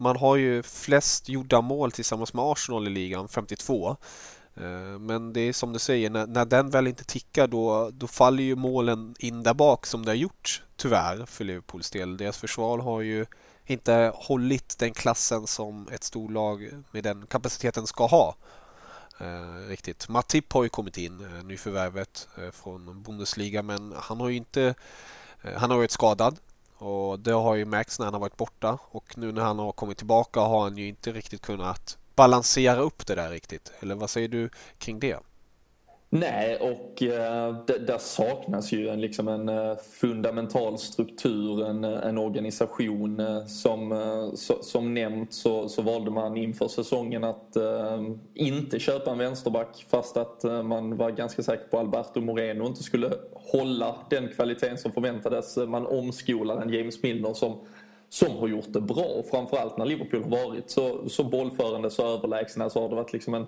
man 0.02 0.16
har 0.16 0.36
ju 0.36 0.62
flest 0.62 1.28
gjorda 1.28 1.60
mål 1.60 1.92
tillsammans 1.92 2.34
med 2.34 2.44
Arsenal 2.44 2.86
i 2.86 2.90
ligan, 2.90 3.28
52. 3.28 3.96
Eh, 4.54 4.64
men 4.98 5.32
det 5.32 5.40
är 5.40 5.52
som 5.52 5.72
du 5.72 5.78
säger, 5.78 6.10
när, 6.10 6.26
när 6.26 6.44
den 6.44 6.70
väl 6.70 6.86
inte 6.86 7.04
tickar 7.04 7.46
då, 7.46 7.90
då 7.92 8.06
faller 8.06 8.42
ju 8.42 8.56
målen 8.56 9.14
in 9.18 9.42
där 9.42 9.54
bak 9.54 9.86
som 9.86 10.04
det 10.04 10.10
har 10.10 10.16
gjort 10.16 10.62
tyvärr 10.76 11.26
för 11.26 11.44
Liverpools 11.44 11.90
del. 11.90 12.16
Deras 12.16 12.38
försvar 12.38 12.78
har 12.78 13.00
ju 13.00 13.26
inte 13.66 14.12
hållit 14.14 14.78
den 14.78 14.92
klassen 14.92 15.46
som 15.46 15.88
ett 15.92 16.04
storlag 16.04 16.68
med 16.90 17.04
den 17.04 17.26
kapaciteten 17.26 17.86
ska 17.86 18.06
ha. 18.06 18.36
Eh, 19.20 19.68
riktigt. 19.68 20.08
Matip 20.08 20.52
har 20.52 20.62
ju 20.62 20.68
kommit 20.68 20.98
in, 20.98 21.24
eh, 21.24 21.44
nyförvärvet 21.44 22.28
eh, 22.38 22.50
från 22.50 23.02
Bundesliga, 23.02 23.62
men 23.62 23.94
han 23.96 24.20
har 24.20 24.28
ju 24.28 24.36
inte... 24.36 24.74
Eh, 25.42 25.52
han 25.56 25.70
har 25.70 25.76
varit 25.76 25.90
skadad 25.90 26.38
och 26.82 27.20
det 27.20 27.32
har 27.32 27.54
ju 27.54 27.64
märkts 27.64 27.98
när 27.98 28.06
han 28.06 28.14
har 28.14 28.20
varit 28.20 28.36
borta 28.36 28.78
och 28.90 29.18
nu 29.18 29.32
när 29.32 29.42
han 29.42 29.58
har 29.58 29.72
kommit 29.72 29.98
tillbaka 29.98 30.40
har 30.40 30.62
han 30.62 30.76
ju 30.76 30.88
inte 30.88 31.12
riktigt 31.12 31.42
kunnat 31.42 31.98
balansera 32.14 32.80
upp 32.80 33.06
det 33.06 33.14
där 33.14 33.30
riktigt. 33.30 33.72
Eller 33.80 33.94
vad 33.94 34.10
säger 34.10 34.28
du 34.28 34.50
kring 34.78 35.00
det? 35.00 35.18
Nej, 36.14 36.56
och 36.56 37.02
eh, 37.02 37.56
där 37.64 37.98
saknas 37.98 38.72
ju 38.72 38.88
en, 38.88 39.00
liksom 39.00 39.28
en 39.28 39.48
eh, 39.48 39.76
fundamental 40.00 40.78
struktur, 40.78 41.66
en, 41.66 41.84
eh, 41.84 42.06
en 42.06 42.18
organisation. 42.18 43.20
Eh, 43.20 43.46
som, 43.46 44.32
så, 44.34 44.62
som 44.62 44.94
nämnt 44.94 45.32
så, 45.32 45.68
så 45.68 45.82
valde 45.82 46.10
man 46.10 46.36
inför 46.36 46.68
säsongen 46.68 47.24
att 47.24 47.56
eh, 47.56 48.02
inte 48.34 48.78
köpa 48.78 49.10
en 49.10 49.18
vänsterback 49.18 49.86
fast 49.88 50.16
att 50.16 50.44
man 50.64 50.96
var 50.96 51.10
ganska 51.10 51.42
säker 51.42 51.64
på 51.64 51.78
Alberto 51.78 52.20
Moreno 52.20 52.66
inte 52.66 52.82
skulle 52.82 53.12
hålla 53.34 53.96
den 54.10 54.28
kvaliteten 54.28 54.78
som 54.78 54.92
förväntades. 54.92 55.56
Man 55.56 55.86
omskolade 55.86 56.62
en 56.62 56.72
James 56.72 57.02
Milner 57.02 57.34
som 57.34 57.58
som 58.08 58.36
har 58.36 58.48
gjort 58.48 58.72
det 58.72 58.80
bra. 58.80 59.22
Framförallt 59.30 59.78
när 59.78 59.86
Liverpool 59.86 60.22
har 60.22 60.30
varit 60.30 60.70
så, 60.70 61.08
så 61.08 61.24
bollförande, 61.24 61.90
så 61.90 62.14
överlägsna 62.14 62.70
så 62.70 62.82
har 62.82 62.88
det 62.88 62.94
varit 62.94 63.12
liksom 63.12 63.34
en, 63.34 63.46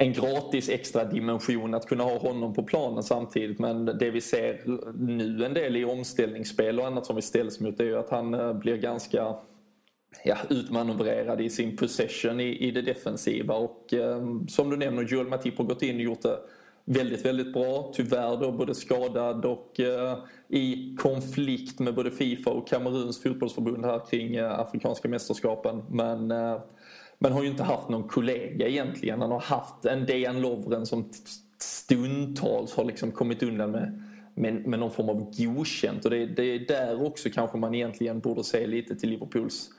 en 0.00 0.12
gratis 0.12 0.68
extra 0.68 1.04
dimension 1.04 1.74
att 1.74 1.86
kunna 1.86 2.04
ha 2.04 2.18
honom 2.18 2.54
på 2.54 2.62
planen 2.62 3.02
samtidigt. 3.02 3.58
Men 3.58 3.84
det 3.84 4.10
vi 4.10 4.20
ser 4.20 4.62
nu 4.98 5.44
en 5.44 5.54
del 5.54 5.76
i 5.76 5.84
omställningsspel 5.84 6.80
och 6.80 6.86
annat 6.86 7.06
som 7.06 7.16
vi 7.16 7.22
ställs 7.22 7.60
mot 7.60 7.80
är 7.80 7.84
ju 7.84 7.98
att 7.98 8.10
han 8.10 8.34
eh, 8.34 8.52
blir 8.52 8.76
ganska 8.76 9.34
ja, 10.24 10.36
utmanövrerad 10.50 11.40
i 11.40 11.50
sin 11.50 11.76
possession 11.76 12.40
i, 12.40 12.68
i 12.68 12.70
det 12.70 12.82
defensiva. 12.82 13.54
Och 13.54 13.94
eh, 13.94 14.22
som 14.48 14.70
du 14.70 14.76
nämner, 14.76 15.02
Joel 15.02 15.26
Matip 15.26 15.58
har 15.58 15.64
gått 15.64 15.82
in 15.82 15.96
och 15.96 16.02
gjort 16.02 16.22
det 16.22 16.38
väldigt, 16.84 17.24
väldigt 17.24 17.52
bra. 17.52 17.92
Tyvärr 17.94 18.36
då 18.36 18.52
både 18.52 18.74
skadad 18.74 19.44
och 19.44 19.80
eh, 19.80 20.18
i 20.48 20.96
konflikt 20.98 21.78
med 21.78 21.94
både 21.94 22.10
Fifa 22.10 22.50
och 22.50 22.68
Kameruns 22.68 23.22
fotbollsförbund 23.22 23.84
här 23.84 24.00
kring 24.10 24.36
eh, 24.36 24.60
Afrikanska 24.60 25.08
mästerskapen. 25.08 25.84
Men, 25.90 26.30
eh, 26.30 26.60
men 27.18 27.32
har 27.32 27.42
ju 27.42 27.48
inte 27.48 27.62
haft 27.62 27.88
någon 27.88 28.08
kollega 28.08 28.68
egentligen. 28.68 29.20
Han 29.20 29.30
har 29.30 29.40
haft 29.40 29.84
en 29.84 30.06
Dejan 30.06 30.40
Lovren 30.40 30.86
som 30.86 31.10
stundtals 31.58 32.74
har 32.74 32.84
liksom 32.84 33.12
kommit 33.12 33.42
undan 33.42 33.70
med, 33.70 34.02
med, 34.34 34.66
med 34.66 34.78
någon 34.78 34.90
form 34.90 35.08
av 35.08 35.34
godkänt. 35.38 36.04
Och 36.04 36.10
det, 36.10 36.26
det 36.26 36.42
är 36.42 36.58
där 36.58 37.06
också 37.06 37.28
kanske 37.34 37.58
man 37.58 37.74
egentligen 37.74 38.20
borde 38.20 38.44
se 38.44 38.66
lite 38.66 38.96
till 38.96 39.10
Liverpools 39.10 39.70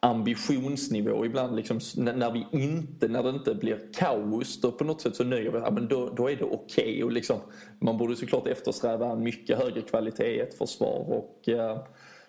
ambitionsnivå 0.00 1.26
ibland 1.26 1.56
liksom, 1.56 1.80
när 1.96 2.30
vi 2.30 2.46
inte, 2.50 3.08
när 3.08 3.22
det 3.22 3.28
inte 3.28 3.54
blir 3.54 3.78
kaos 3.92 4.60
då 4.60 4.72
på 4.72 4.84
något 4.84 5.00
sätt 5.00 5.16
så 5.16 5.24
nöjer 5.24 5.50
vi 5.50 5.58
oss, 5.58 5.62
ja, 5.64 5.70
men 5.70 5.88
då, 5.88 6.10
då 6.16 6.30
är 6.30 6.36
det 6.36 6.44
okej 6.44 7.04
okay. 7.04 7.14
liksom, 7.14 7.36
man 7.78 7.98
borde 7.98 8.16
såklart 8.16 8.46
eftersträva 8.46 9.12
en 9.12 9.22
mycket 9.22 9.58
högre 9.58 9.82
kvalitet 9.82 10.36
i 10.36 10.40
ett 10.40 10.58
försvar 10.58 11.04
och 11.08 11.48
eh, 11.48 11.78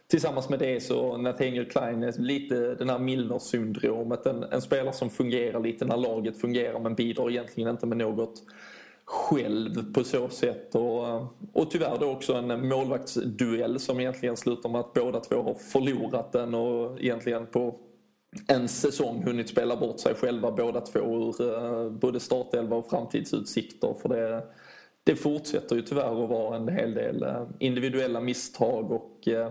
tillsammans 0.08 0.50
med 0.50 0.60
det 0.60 0.84
så 0.84 1.18
Nathaniel 1.18 1.66
Klein 1.66 2.04
är 2.04 2.22
lite 2.22 2.76
den 2.76 2.90
här 2.90 3.00
Milner-syndromet, 3.00 4.26
en, 4.26 4.44
en 4.44 4.62
spelare 4.62 4.94
som 4.94 5.10
fungerar 5.10 5.60
lite 5.60 5.86
när 5.86 5.98
laget 5.98 6.42
fungerar 6.42 6.80
men 6.80 6.96
bidrar 6.96 7.30
egentligen 7.30 7.70
inte 7.70 7.86
med 7.86 7.98
något 7.98 8.44
själv 9.06 9.94
på 9.94 10.04
så 10.04 10.30
sätt. 10.30 10.76
Och, 10.76 11.06
och 11.54 11.72
tyvärr 11.72 11.98
då 12.00 12.12
också 12.12 12.34
en 12.34 12.68
målvaktsduell 12.68 13.80
som 13.80 14.00
egentligen 14.00 14.38
slutar 14.38 14.70
med 14.70 14.82
att 14.82 14.94
båda 14.94 15.20
två 15.20 15.36
har 15.36 15.54
förlorat 15.54 16.32
den 16.32 16.54
och 16.54 17.02
egentligen 17.02 17.46
på 17.46 17.76
en 18.48 18.68
säsong 18.68 19.24
hunnit 19.24 19.50
spela 19.50 19.76
bort 19.76 20.00
sig 20.00 20.16
själva 20.16 20.52
båda 20.52 20.82
två 20.82 21.00
ur 21.00 21.54
eh, 21.54 21.90
både 21.90 22.20
startelva 22.20 22.76
och 22.76 22.90
framtidsutsikter. 22.90 23.96
För 24.02 24.10
det, 24.10 24.44
det 25.04 25.16
fortsätter 25.16 25.76
ju 25.76 25.82
tyvärr 25.82 26.24
att 26.24 26.30
vara 26.30 26.56
en 26.56 26.68
hel 26.68 26.94
del 26.94 27.24
eh, 27.24 27.44
individuella 27.60 28.22
misstag 28.22 28.92
och 28.92 29.28
eh, 29.28 29.50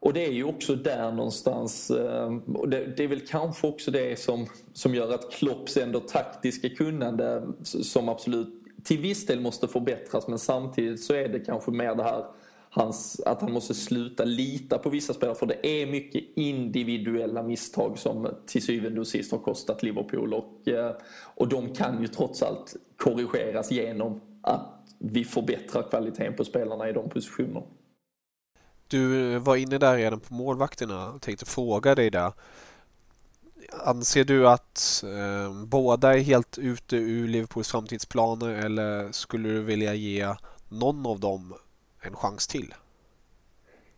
och 0.00 0.12
det 0.12 0.26
är 0.26 0.32
ju 0.32 0.44
också 0.44 0.74
där 0.74 1.12
någonstans, 1.12 1.90
eh, 1.90 2.36
och 2.54 2.68
det, 2.68 2.86
det, 2.96 3.04
är 3.04 3.08
väl 3.08 3.26
kanske 3.26 3.66
också 3.66 3.90
det 3.90 4.18
som, 4.18 4.46
som 4.72 4.94
gör 4.94 5.14
att 5.14 5.32
Klopps 5.32 5.76
ändå 5.76 6.00
taktiska 6.00 6.68
kunnande 6.68 7.42
som 7.62 8.08
absolut 8.08 8.60
till 8.84 8.98
viss 8.98 9.26
del 9.26 9.40
måste 9.40 9.68
förbättras 9.68 10.28
men 10.28 10.38
samtidigt 10.38 11.04
så 11.04 11.14
är 11.14 11.28
det 11.28 11.40
kanske 11.40 11.70
mer 11.70 11.94
det 11.94 12.02
här 12.02 12.24
hans, 12.70 13.20
att 13.26 13.40
han 13.40 13.52
måste 13.52 13.74
sluta 13.74 14.24
lita 14.24 14.78
på 14.78 14.90
vissa 14.90 15.14
spelare 15.14 15.36
för 15.36 15.46
det 15.46 15.66
är 15.66 15.86
mycket 15.86 16.24
individuella 16.34 17.42
misstag 17.42 17.98
som 17.98 18.28
till 18.46 18.62
syvende 18.62 19.00
och 19.00 19.06
sist 19.06 19.32
har 19.32 19.38
kostat 19.38 19.82
Liverpool 19.82 20.34
och, 20.34 20.68
eh, 20.68 20.92
och 21.34 21.48
de 21.48 21.74
kan 21.74 22.00
ju 22.00 22.08
trots 22.08 22.42
allt 22.42 22.76
korrigeras 22.96 23.70
genom 23.70 24.20
att 24.42 24.94
vi 24.98 25.24
förbättrar 25.24 25.82
kvaliteten 25.82 26.36
på 26.36 26.44
spelarna 26.44 26.88
i 26.88 26.92
de 26.92 27.08
positionerna. 27.08 27.62
Du 28.90 29.38
var 29.38 29.56
inne 29.56 29.78
där 29.78 29.96
redan 29.96 30.20
på 30.20 30.34
målvakterna 30.34 31.10
och 31.10 31.22
tänkte 31.22 31.46
fråga 31.46 31.94
dig 31.94 32.10
där. 32.10 32.32
Anser 33.72 34.24
du 34.24 34.48
att 34.48 35.04
eh, 35.06 35.64
båda 35.66 36.14
är 36.14 36.18
helt 36.18 36.58
ute 36.58 36.96
ur 36.96 37.28
Liverpools 37.28 37.68
framtidsplaner 37.68 38.48
eller 38.48 39.12
skulle 39.12 39.48
du 39.48 39.62
vilja 39.62 39.94
ge 39.94 40.34
någon 40.68 41.06
av 41.06 41.20
dem 41.20 41.54
en 42.00 42.16
chans 42.16 42.46
till? 42.46 42.74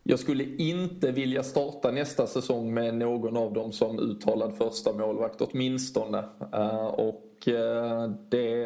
Jag 0.02 0.18
skulle 0.18 0.44
inte 0.44 1.12
vilja 1.12 1.42
starta 1.42 1.90
nästa 1.90 2.26
säsong 2.26 2.74
med 2.74 2.94
någon 2.94 3.36
av 3.36 3.52
dem 3.52 3.72
som 3.72 3.98
uttalad 3.98 4.54
första 4.56 4.92
målvakt 4.92 5.40
åtminstone. 5.40 6.18
Uh, 6.54 6.86
och 6.86 7.48
eh, 7.48 8.10
det, 8.28 8.64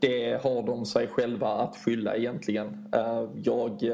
det 0.00 0.42
har 0.42 0.66
de 0.66 0.86
sig 0.86 1.06
själva 1.06 1.48
att 1.48 1.76
skylla 1.76 2.16
egentligen. 2.16 2.94
Uh, 2.96 3.30
jag 3.42 3.84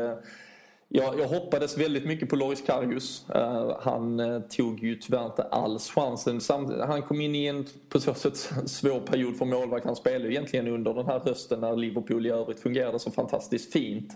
jag, 0.92 1.20
jag 1.20 1.28
hoppades 1.28 1.78
väldigt 1.78 2.04
mycket 2.04 2.28
på 2.28 2.36
Loris 2.36 2.62
Karius. 2.62 3.26
Uh, 3.36 3.76
han 3.80 4.20
uh, 4.20 4.40
tog 4.40 4.82
ju 4.82 4.94
tyvärr 4.94 5.26
inte 5.26 5.42
alls 5.42 5.90
chansen. 5.90 6.40
Samt, 6.40 6.80
han 6.80 7.02
kom 7.02 7.20
in 7.20 7.34
i 7.34 7.46
en 7.46 7.66
på 7.88 8.00
så 8.00 8.14
sätt 8.14 8.36
svår 8.66 9.00
period 9.00 9.36
för 9.36 9.44
målvakt. 9.44 9.86
Han 9.86 9.96
spelade 9.96 10.32
egentligen 10.32 10.68
under 10.68 10.94
den 10.94 11.06
här 11.06 11.20
hösten 11.20 11.60
när 11.60 11.76
Liverpool 11.76 12.26
i 12.26 12.30
övrigt 12.30 12.60
fungerade 12.60 12.98
så 12.98 13.10
fantastiskt 13.10 13.72
fint. 13.72 14.12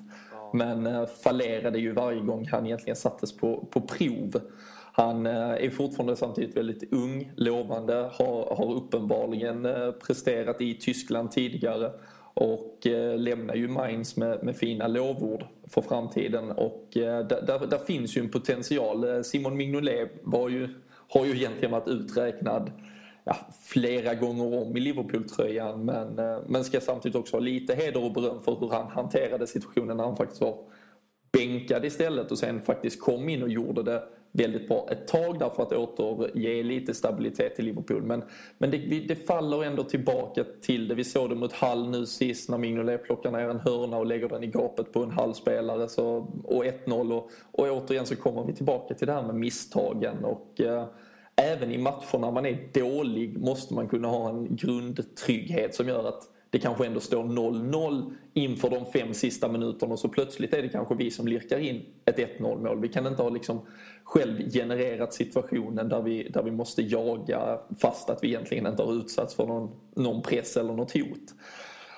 Men 0.52 0.86
uh, 0.86 1.06
fallerade 1.06 1.78
ju 1.78 1.92
varje 1.92 2.20
gång 2.20 2.48
han 2.50 2.66
egentligen 2.66 2.96
sattes 2.96 3.36
på, 3.36 3.68
på 3.70 3.80
prov. 3.80 4.40
Han 4.92 5.26
är 5.26 5.70
fortfarande 5.70 6.16
samtidigt 6.16 6.56
väldigt 6.56 6.92
ung, 6.92 7.32
lovande, 7.36 7.94
har, 7.94 8.56
har 8.56 8.74
uppenbarligen 8.74 9.62
presterat 10.06 10.60
i 10.60 10.74
Tyskland 10.74 11.30
tidigare 11.32 11.90
och 12.34 12.86
eh, 12.86 13.18
lämnar 13.18 13.54
ju 13.54 13.68
Mainz 13.68 14.16
med, 14.16 14.44
med 14.44 14.56
fina 14.56 14.86
lovord 14.86 15.44
för 15.68 15.82
framtiden. 15.82 16.50
Och 16.50 16.96
eh, 16.96 17.26
där, 17.26 17.42
där, 17.42 17.66
där, 17.66 17.78
finns 17.78 18.16
ju 18.16 18.20
en 18.20 18.30
potential. 18.30 19.04
Eh, 19.04 19.22
Simon 19.22 19.56
Mignolet 19.56 20.10
var 20.22 20.48
ju, 20.48 20.68
har 21.08 21.24
ju 21.24 21.36
egentligen 21.36 21.70
varit 21.70 21.88
uträknad 21.88 22.72
ja, 23.24 23.36
flera 23.62 24.14
gånger 24.14 24.62
om 24.62 24.76
i 24.76 24.80
Liverpool-tröjan. 24.80 25.84
Men, 25.84 26.14
men 26.46 26.64
ska 26.64 26.80
samtidigt 26.80 27.16
också 27.16 27.36
ha 27.36 27.40
lite 27.40 27.74
heder 27.74 28.04
och 28.04 28.12
beröm 28.12 28.42
för 28.42 28.56
hur 28.60 28.68
han 28.68 28.90
hanterade 28.90 29.46
situationen 29.46 29.96
när 29.96 30.04
han 30.04 30.16
faktiskt 30.16 30.40
var 30.40 30.58
bänkad 31.32 31.84
istället 31.84 32.30
och 32.30 32.38
sen 32.38 32.60
faktiskt 32.60 33.00
kom 33.00 33.28
in 33.28 33.42
och 33.42 33.48
gjorde 33.48 33.82
det 33.82 34.02
väldigt 34.36 34.68
bra 34.68 34.88
ett 34.90 35.08
tag 35.08 35.38
där 35.38 35.50
för 35.50 35.62
att 35.62 35.72
återge 35.72 36.62
lite 36.62 36.94
stabilitet 36.94 37.56
till 37.56 37.64
Liverpool. 37.64 38.02
Men, 38.02 38.22
men 38.58 38.70
det, 38.70 38.78
det, 39.08 39.16
faller 39.16 39.64
ändå 39.64 39.84
tillbaka 39.84 40.44
till 40.60 40.88
det. 40.88 40.94
Vi 40.94 41.04
såg 41.04 41.30
det 41.30 41.34
mot 41.34 41.52
Hall 41.52 41.88
nu 41.90 42.06
sist 42.06 42.48
när 42.48 42.58
Mignolet 42.58 43.04
plockar 43.04 43.30
ner 43.30 43.48
en 43.48 43.60
hörna 43.60 43.98
och 43.98 44.06
lägger 44.06 44.28
den 44.28 44.44
i 44.44 44.46
gapet 44.46 44.92
på 44.92 45.02
en 45.02 45.10
halvspelare 45.10 45.88
så, 45.88 46.06
och 46.44 46.64
1-0. 46.64 47.12
Och, 47.12 47.30
och 47.50 47.68
återigen 47.68 48.06
så 48.06 48.16
kommer 48.16 48.44
vi 48.44 48.52
tillbaka 48.52 48.94
till 48.94 49.06
det 49.06 49.12
här 49.12 49.22
med 49.22 49.34
misstagen. 49.34 50.24
Och, 50.24 50.60
eh, 50.60 50.86
Även 51.36 51.72
i 51.72 51.78
matcher 51.78 52.18
när 52.18 52.30
man 52.30 52.46
är 52.46 52.68
dålig 52.72 53.38
måste 53.38 53.74
man 53.74 53.88
kunna 53.88 54.08
ha 54.08 54.28
en 54.28 54.56
grundtrygghet 54.56 55.74
som 55.74 55.88
gör 55.88 56.08
att 56.08 56.22
det 56.54 56.60
kanske 56.60 56.86
ändå 56.86 57.00
står 57.00 57.24
0-0 57.24 58.12
inför 58.34 58.70
de 58.70 58.86
fem 58.86 59.14
sista 59.14 59.48
minuterna 59.48 59.92
och 59.92 59.98
så 59.98 60.08
plötsligt 60.08 60.54
är 60.54 60.62
det 60.62 60.68
kanske 60.68 60.94
vi 60.94 61.10
som 61.10 61.26
lirkar 61.26 61.58
in 61.58 61.82
ett 62.04 62.18
1-0 62.18 62.62
mål. 62.62 62.80
Vi 62.80 62.88
kan 62.88 63.06
inte 63.06 63.22
ha 63.22 63.30
liksom 63.30 63.60
själv 64.04 64.50
genererat 64.50 65.14
situationen 65.14 65.88
där 65.88 66.02
vi, 66.02 66.28
där 66.28 66.42
vi 66.42 66.50
måste 66.50 66.82
jaga 66.82 67.58
fast 67.78 68.10
att 68.10 68.24
vi 68.24 68.28
egentligen 68.28 68.66
inte 68.66 68.82
har 68.82 68.92
utsatts 68.92 69.34
för 69.34 69.46
någon, 69.46 69.70
någon 69.94 70.22
press 70.22 70.56
eller 70.56 70.72
något 70.72 70.92
hot. 70.92 71.34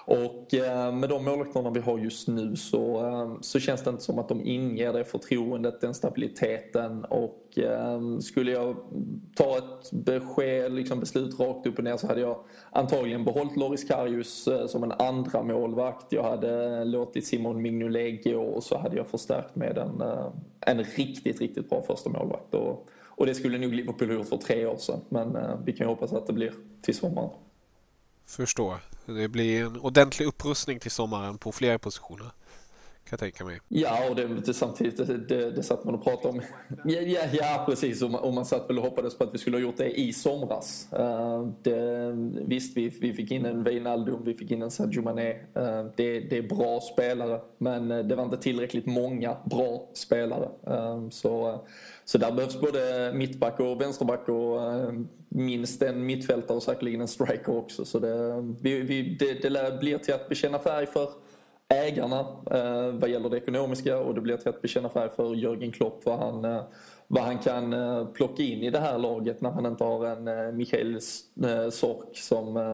Och 0.07 0.55
eh, 0.55 0.93
med 0.93 1.09
de 1.09 1.25
målvakterna 1.25 1.71
vi 1.71 1.81
har 1.81 1.99
just 1.99 2.29
nu 2.29 2.57
så, 2.57 3.07
eh, 3.07 3.41
så 3.41 3.61
känns 3.61 3.83
det 3.83 3.91
inte 3.91 4.03
som 4.03 4.19
att 4.19 4.29
de 4.29 4.47
inger 4.47 4.93
det 4.93 5.05
förtroendet, 5.05 5.81
den 5.81 5.95
stabiliteten 5.95 7.05
och 7.05 7.59
eh, 7.59 8.19
skulle 8.19 8.53
jag 8.53 8.77
ta 9.37 9.59
ett 9.59 9.93
besked, 9.93 10.73
liksom 10.73 11.01
beslut 11.01 11.41
rakt 11.41 11.67
upp 11.67 11.79
och 11.79 11.85
ner 11.85 11.97
så 11.97 12.07
hade 12.07 12.21
jag 12.21 12.39
antagligen 12.71 13.25
behållit 13.25 13.57
Loris 13.57 13.85
Karius 13.85 14.49
som 14.67 14.83
en 14.83 14.93
andra 14.93 15.43
målvakt. 15.43 16.13
Jag 16.13 16.23
hade 16.23 16.85
låtit 16.85 17.27
Simon 17.27 17.63
Mignolet 17.63 18.25
gå 18.25 18.41
och 18.41 18.63
så 18.63 18.79
hade 18.79 18.97
jag 18.97 19.07
förstärkt 19.07 19.57
med 19.57 19.79
en, 19.79 20.03
en 20.61 20.85
riktigt, 20.85 21.41
riktigt 21.41 21.69
bra 21.69 21.83
första 21.83 22.11
målvakt. 22.11 22.55
Och, 22.55 22.89
och 23.05 23.27
det 23.27 23.35
skulle 23.35 23.59
nog 23.59 23.75
Liverpool 23.75 24.09
ha 24.09 24.15
gjort 24.15 24.29
för 24.29 24.37
tre 24.37 24.67
år 24.67 24.77
sedan 24.77 25.01
men 25.09 25.39
vi 25.65 25.73
kan 25.73 25.87
ju 25.87 25.89
hoppas 25.89 26.13
att 26.13 26.27
det 26.27 26.33
blir 26.33 26.53
till 26.83 26.95
sommaren. 26.97 27.31
Förstår. 28.27 28.77
Det 29.07 29.29
blir 29.29 29.65
en 29.65 29.81
ordentlig 29.81 30.27
upprustning 30.27 30.79
till 30.79 30.91
sommaren 30.91 31.39
på 31.39 31.53
flera 31.53 31.79
positioner. 31.79 32.31
Kan 33.09 33.11
jag 33.11 33.21
tänka 33.21 33.45
mig. 33.45 33.61
Ja, 33.69 34.11
och 34.11 34.17
det, 34.17 34.27
det 34.27 34.55
samtidigt, 34.55 34.97
det, 34.97 35.19
det, 35.19 35.51
det 35.51 35.63
satt 35.63 35.85
man 35.85 35.95
och 35.95 36.05
pratade 36.05 36.29
om. 36.29 36.41
Ja, 36.85 37.01
ja, 37.01 37.21
ja 37.33 37.65
precis. 37.69 38.03
Och 38.03 38.11
man, 38.11 38.21
och 38.21 38.35
man 38.35 38.45
satt 38.45 38.71
väl 38.71 38.79
och 38.79 38.85
hoppades 38.85 39.19
på 39.19 39.25
att 39.25 39.35
vi 39.35 39.39
skulle 39.39 39.57
ha 39.57 39.63
gjort 39.63 39.77
det 39.77 40.01
i 40.01 40.13
somras. 40.13 40.89
Uh, 40.99 41.49
det, 41.63 42.13
visst, 42.47 42.77
vi, 42.77 42.89
vi 42.89 43.13
fick 43.13 43.31
in 43.31 43.47
en 43.47 43.65
Wijnaldum, 43.65 44.25
vi 44.25 44.35
fick 44.35 44.51
in 44.51 44.63
en 44.63 44.71
Sadio 44.71 45.03
Mané. 45.03 45.33
Uh, 45.33 45.91
det, 45.97 46.21
det 46.21 46.39
är 46.39 46.57
bra 46.57 46.81
spelare, 46.81 47.41
men 47.59 47.91
eh, 47.91 47.99
det 47.99 48.17
var 48.17 48.25
inte 48.25 48.37
tillräckligt 48.37 48.87
många 48.87 49.37
bra 49.45 49.89
spelare. 49.95 50.49
Uh, 50.69 51.11
så, 51.11 51.65
så 52.05 52.19
där 52.19 52.33
behövs 52.33 52.61
både 52.61 53.13
mittback 53.15 53.61
och 53.61 53.81
vänsterback 53.81 54.29
och 54.29 54.61
minst 55.29 55.83
en 55.83 56.07
mittfältare 56.07 56.57
och 56.57 56.63
säkerligen 56.63 57.01
en 57.01 57.09
striker 57.09 57.57
också. 57.57 57.85
Så 57.85 57.99
det, 57.99 58.43
vi, 58.61 58.81
vi, 58.81 59.03
det, 59.03 59.43
det 59.43 59.79
blir 59.81 59.99
till 59.99 60.15
att 60.15 60.29
bekänna 60.29 60.59
färg 60.59 60.87
för 60.87 61.09
ägarna 61.69 62.21
eh, 62.51 62.93
vad 62.93 63.11
gäller 63.11 63.31
det 63.31 63.37
ekonomiska 63.37 63.99
och 63.99 64.15
det 64.15 64.21
blir 64.21 64.37
till 64.37 64.49
att 64.49 64.63
bekänna 64.63 64.89
färg 64.89 65.11
för 65.17 65.35
Jörgen 65.35 65.73
Klopp 65.73 66.03
vad 66.05 66.19
han, 66.19 66.45
eh, 66.45 66.63
vad 67.09 67.23
han 67.23 67.39
kan 67.39 67.73
eh, 67.73 68.07
plocka 68.07 68.43
in 68.43 68.63
i 68.63 68.71
det 68.71 68.81
här 68.81 68.99
laget 68.99 69.41
när 69.41 69.51
han 69.51 69.67
inte 69.67 69.85
har 69.85 70.07
en 70.07 70.29
eh, 70.29 70.53
Michael 70.53 70.95
eh, 70.95 71.71
Sork 71.71 72.19
som 72.19 72.57
eh... 72.57 72.71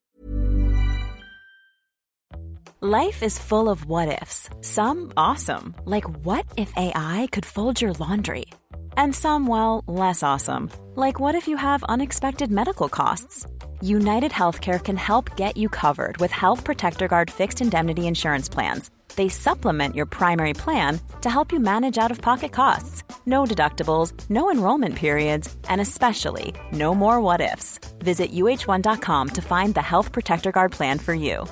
Life 2.80 3.26
is 3.26 3.38
full 3.38 3.68
of 3.68 3.84
what 3.84 4.22
ifs. 4.22 4.50
Some 4.60 5.12
awesome. 5.16 5.74
Like 5.86 6.08
what 6.24 6.46
if 6.56 6.72
AI 6.76 7.28
could 7.32 7.46
fold 7.46 7.80
your 7.80 7.94
laundry? 7.94 8.44
And 8.96 9.14
some, 9.14 9.46
well, 9.46 9.84
less 9.86 10.22
awesome. 10.22 10.70
Like 10.94 11.20
what 11.20 11.34
if 11.34 11.48
you 11.48 11.56
have 11.56 11.82
unexpected 11.84 12.50
medical 12.50 12.88
costs? 12.88 13.46
United 13.80 14.32
Healthcare 14.32 14.82
can 14.82 14.96
help 14.96 15.36
get 15.36 15.56
you 15.56 15.68
covered 15.68 16.16
with 16.18 16.30
Health 16.30 16.64
Protector 16.64 17.08
Guard 17.08 17.30
fixed 17.30 17.60
indemnity 17.60 18.06
insurance 18.06 18.48
plans. 18.48 18.90
They 19.16 19.28
supplement 19.28 19.94
your 19.94 20.06
primary 20.06 20.54
plan 20.54 21.00
to 21.20 21.30
help 21.30 21.52
you 21.52 21.60
manage 21.60 21.98
out 21.98 22.10
of 22.10 22.20
pocket 22.20 22.52
costs. 22.52 23.02
No 23.26 23.44
deductibles, 23.44 24.12
no 24.30 24.50
enrollment 24.50 24.96
periods, 24.96 25.54
and 25.68 25.80
especially 25.80 26.54
no 26.72 26.94
more 26.94 27.20
what 27.20 27.40
ifs. 27.40 27.78
Visit 27.98 28.32
uh1.com 28.32 29.28
to 29.30 29.42
find 29.42 29.74
the 29.74 29.82
Health 29.82 30.12
Protector 30.12 30.52
Guard 30.52 30.72
plan 30.72 30.98
for 30.98 31.14
you. 31.14 31.46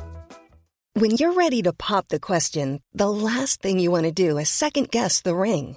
When 0.95 1.13
you're 1.13 1.35
ready 1.35 1.63
to 1.63 1.73
pop 1.73 2.09
the 2.09 2.19
question, 2.19 2.81
the 2.95 3.11
last 3.11 3.63
thing 3.63 3.79
you 3.79 3.91
want 3.91 4.05
to 4.05 4.13
do 4.13 4.39
is 4.39 4.49
second 4.49 4.91
guess 4.91 5.21
the 5.21 5.37
ring. 5.37 5.77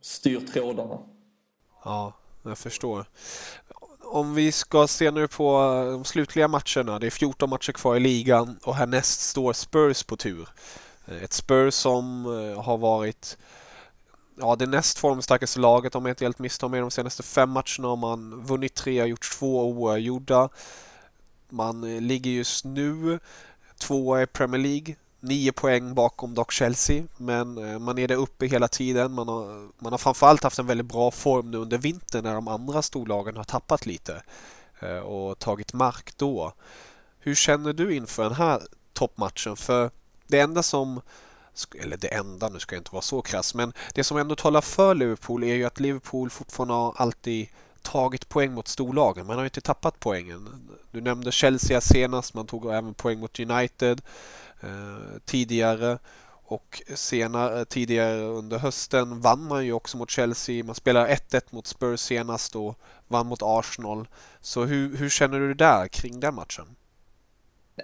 Styr 0.00 0.40
trådarna. 0.40 0.98
Ja, 1.84 2.12
jag 2.42 2.58
förstår. 2.58 3.06
Om 4.00 4.34
vi 4.34 4.52
ska 4.52 4.86
se 4.86 5.10
nu 5.10 5.28
på 5.28 5.60
de 5.92 6.04
slutliga 6.04 6.48
matcherna. 6.48 6.98
Det 6.98 7.06
är 7.06 7.10
14 7.10 7.50
matcher 7.50 7.72
kvar 7.72 7.96
i 7.96 8.00
ligan 8.00 8.58
och 8.64 8.74
härnäst 8.74 9.20
står 9.20 9.52
Spurs 9.52 10.02
på 10.02 10.16
tur. 10.16 10.48
Ett 11.22 11.32
Spurs 11.32 11.74
som 11.74 12.26
eh, 12.26 12.62
har 12.62 12.78
varit 12.78 13.38
ja, 14.38 14.56
det 14.56 14.66
näst 14.66 14.98
formstarkaste 14.98 15.60
laget 15.60 15.94
om 15.94 16.06
jag 16.06 16.12
inte 16.12 16.24
helt 16.24 16.38
misstar 16.38 16.68
mig. 16.68 16.80
De 16.80 16.90
senaste 16.90 17.22
fem 17.22 17.50
matcherna 17.50 17.88
har 17.88 17.96
man 17.96 18.44
vunnit 18.44 18.74
tre, 18.74 19.02
och 19.02 19.08
gjort 19.08 19.32
två 19.38 19.70
oavgjorda. 19.70 20.48
Man 21.48 21.94
eh, 21.94 22.00
ligger 22.00 22.30
just 22.30 22.64
nu 22.64 23.18
tvåa 23.78 24.22
i 24.22 24.26
Premier 24.26 24.62
League 24.62 24.96
nio 25.24 25.52
poäng 25.52 25.94
bakom 25.94 26.34
dock 26.34 26.52
Chelsea 26.52 27.04
men 27.16 27.58
eh, 27.58 27.78
man 27.78 27.98
är 27.98 28.08
där 28.08 28.16
uppe 28.16 28.46
hela 28.46 28.68
tiden. 28.68 29.12
Man 29.12 29.28
har, 29.28 29.68
man 29.78 29.92
har 29.92 29.98
framförallt 29.98 30.42
haft 30.42 30.58
en 30.58 30.66
väldigt 30.66 30.86
bra 30.86 31.10
form 31.10 31.50
nu 31.50 31.58
under 31.58 31.78
vintern 31.78 32.24
när 32.24 32.34
de 32.34 32.48
andra 32.48 32.82
storlagen 32.82 33.36
har 33.36 33.44
tappat 33.44 33.86
lite 33.86 34.22
eh, 34.80 34.98
och 34.98 35.38
tagit 35.38 35.72
mark 35.72 36.16
då. 36.16 36.52
Hur 37.18 37.34
känner 37.34 37.72
du 37.72 37.94
inför 37.94 38.22
den 38.22 38.34
här 38.34 38.62
toppmatchen? 38.92 39.56
För 39.56 39.90
det 40.26 40.40
enda 40.40 40.62
som 40.62 41.00
eller 41.74 41.96
det 41.96 42.14
enda, 42.14 42.48
nu 42.48 42.58
ska 42.58 42.74
jag 42.74 42.80
inte 42.80 42.92
vara 42.92 43.02
så 43.02 43.22
krass, 43.22 43.54
men 43.54 43.72
det 43.94 44.04
som 44.04 44.16
ändå 44.18 44.36
talar 44.36 44.60
för 44.60 44.94
Liverpool 44.94 45.44
är 45.44 45.54
ju 45.54 45.64
att 45.64 45.80
Liverpool 45.80 46.30
fortfarande 46.30 46.74
har 46.74 46.94
alltid 46.96 47.48
tagit 47.82 48.28
poäng 48.28 48.52
mot 48.52 48.68
storlagen. 48.68 49.26
Man 49.26 49.36
har 49.36 49.44
inte 49.44 49.60
tappat 49.60 49.94
poängen. 49.98 50.68
Du 50.90 51.00
nämnde 51.00 51.32
Chelsea 51.32 51.80
senast, 51.80 52.34
man 52.34 52.46
tog 52.46 52.66
även 52.66 52.94
poäng 52.94 53.20
mot 53.20 53.40
United. 53.40 54.02
Eh, 54.64 55.18
tidigare 55.24 55.98
och 56.46 56.82
senare, 56.94 57.58
eh, 57.58 57.64
tidigare 57.64 58.20
under 58.20 58.58
hösten 58.58 59.20
vann 59.20 59.48
man 59.48 59.66
ju 59.66 59.72
också 59.72 59.96
mot 59.96 60.10
Chelsea. 60.10 60.64
Man 60.64 60.74
spelade 60.74 61.08
1-1 61.08 61.52
mot 61.52 61.66
Spurs 61.66 62.00
senast 62.00 62.56
och 62.56 62.78
vann 63.08 63.26
mot 63.26 63.42
Arsenal. 63.42 64.08
Så 64.40 64.64
hur, 64.64 64.96
hur 64.96 65.08
känner 65.08 65.40
du 65.40 65.54
där 65.54 65.88
kring 65.88 66.20
den 66.20 66.34
matchen? 66.34 66.64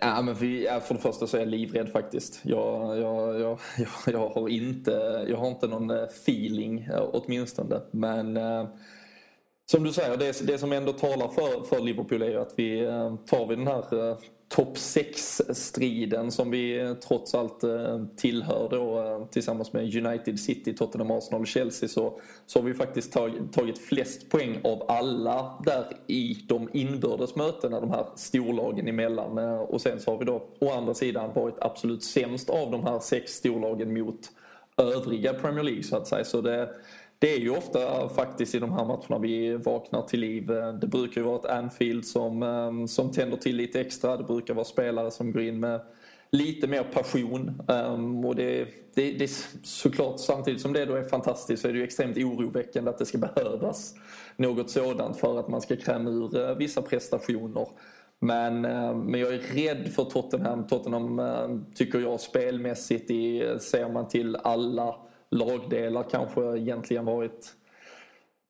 Ja, 0.01 0.23
men 0.23 0.37
för, 0.37 0.81
för 0.81 0.95
det 0.95 1.01
första 1.01 1.27
så 1.27 1.37
är 1.37 1.41
jag 1.41 1.49
livrädd 1.49 1.93
faktiskt. 1.93 2.41
Jag, 2.43 2.99
jag, 2.99 3.41
jag, 3.41 3.59
jag, 4.07 4.29
har, 4.29 4.49
inte, 4.49 5.27
jag 5.29 5.37
har 5.37 5.49
inte 5.49 5.67
någon 5.67 5.91
eh, 5.91 6.03
feeling 6.03 6.89
åtminstone. 7.13 7.81
Men 7.91 8.37
eh, 8.37 8.69
som 9.71 9.85
du 9.85 9.93
säger, 9.93 10.17
det, 10.17 10.47
det 10.47 10.59
som 10.59 10.73
ändå 10.73 10.93
talar 10.93 11.29
för, 11.29 11.65
för 11.65 11.81
Liverpool 11.81 12.23
är 12.23 12.31
ju 12.31 12.41
att 12.41 12.53
vi 12.57 12.81
eh, 12.81 13.17
tar 13.17 13.47
vi 13.47 13.57
den 13.57 13.67
här 13.67 14.11
eh, 14.11 14.17
topp 14.51 14.77
6-striden 14.77 16.31
som 16.31 16.51
vi 16.51 16.81
eh, 16.81 16.95
trots 16.95 17.35
allt 17.35 17.65
eh, 17.65 18.05
tillhör 18.17 18.69
då 18.71 18.99
eh, 18.99 19.27
tillsammans 19.27 19.73
med 19.73 20.07
United 20.07 20.41
City, 20.41 20.75
Tottenham, 20.75 21.11
Arsenal 21.11 21.41
och 21.41 21.47
Chelsea 21.47 21.89
så, 21.89 22.21
så 22.47 22.59
har 22.59 22.67
vi 22.67 22.75
faktiskt 22.75 23.13
tagit, 23.13 23.53
tagit 23.53 23.79
flest 23.79 24.31
poäng 24.31 24.61
av 24.65 24.85
alla 24.89 25.63
där 25.65 25.85
i 26.07 26.45
de 26.49 26.69
inbördes 26.73 27.37
mötena, 27.37 27.81
de 27.81 27.91
här 27.91 28.07
storlagen 28.17 28.89
emellan. 28.89 29.39
Och 29.59 29.81
sen 29.81 30.01
så 30.01 30.11
har 30.11 30.19
vi 30.19 30.25
då 30.25 30.49
å 30.59 30.73
andra 30.73 30.95
sidan 30.95 31.31
varit 31.35 31.57
absolut 31.61 32.05
sämst 32.05 32.51
av 32.51 32.71
de 32.71 32.85
här 32.85 33.01
sex 33.01 33.33
storlagen 33.33 33.95
mot 33.95 34.31
övriga 34.77 35.35
Premier 35.35 35.65
League 35.65 35.83
så 35.83 35.97
att 35.97 36.07
säga. 36.07 36.25
Så 36.25 36.41
det, 36.41 36.71
det 37.21 37.35
är 37.35 37.39
ju 37.39 37.51
ofta 37.51 38.09
faktiskt 38.09 38.55
i 38.55 38.59
de 38.59 38.73
här 38.73 38.85
matcherna 38.85 39.19
vi 39.19 39.57
vaknar 39.57 40.03
till 40.03 40.21
liv. 40.21 40.47
Det 40.81 40.87
brukar 40.87 41.21
ju 41.21 41.27
vara 41.27 41.39
ett 41.39 41.45
Anfield 41.45 42.07
som, 42.07 42.43
ehm, 42.43 42.89
som 42.89 43.11
tänder 43.13 43.37
till 43.37 43.57
lite 43.57 43.81
extra. 43.81 44.17
Det 44.17 44.25
brukar 44.25 44.55
vara 44.55 44.65
spelare 44.65 45.11
som 45.11 45.33
går 45.33 45.43
in 45.43 45.61
med 45.61 45.81
lite 46.31 46.67
mer 46.67 46.83
passion. 46.83 47.63
Ehm, 47.69 48.25
och 48.25 48.37
det, 48.37 48.69
det, 48.95 49.13
det 49.13 49.31
såklart, 49.63 50.21
samtidigt 50.21 50.61
som 50.61 50.73
det 50.73 50.85
då 50.85 50.95
är 50.95 51.03
fantastiskt 51.03 51.63
så 51.63 51.69
är 51.69 51.73
det 51.73 51.79
ju 51.79 51.85
extremt 51.85 52.17
oroväckande 52.17 52.91
att 52.91 52.99
det 52.99 53.07
ska 53.07 53.19
behövas 53.19 53.95
något 54.37 54.71
sådant 54.71 55.17
för 55.17 55.39
att 55.39 55.49
man 55.49 55.61
ska 55.61 55.77
kräma 55.77 56.11
ur 56.11 56.49
eh, 56.49 56.57
vissa 56.57 56.83
prestationer. 56.83 57.69
Men, 58.21 58.65
ehm, 58.65 58.99
men 59.01 59.21
jag 59.21 59.35
är 59.35 59.39
rädd 59.39 59.93
för 59.93 60.05
Tottenham. 60.05 60.67
Tottenham 60.67 61.21
tycker 61.75 62.01
jag 62.01 62.21
spelmässigt, 62.21 63.11
i, 63.11 63.57
ser 63.61 63.89
man 63.89 64.09
till 64.09 64.37
alla 64.37 64.97
lagdelar 65.31 66.03
kanske 66.03 66.59
egentligen 66.59 67.05
varit 67.05 67.57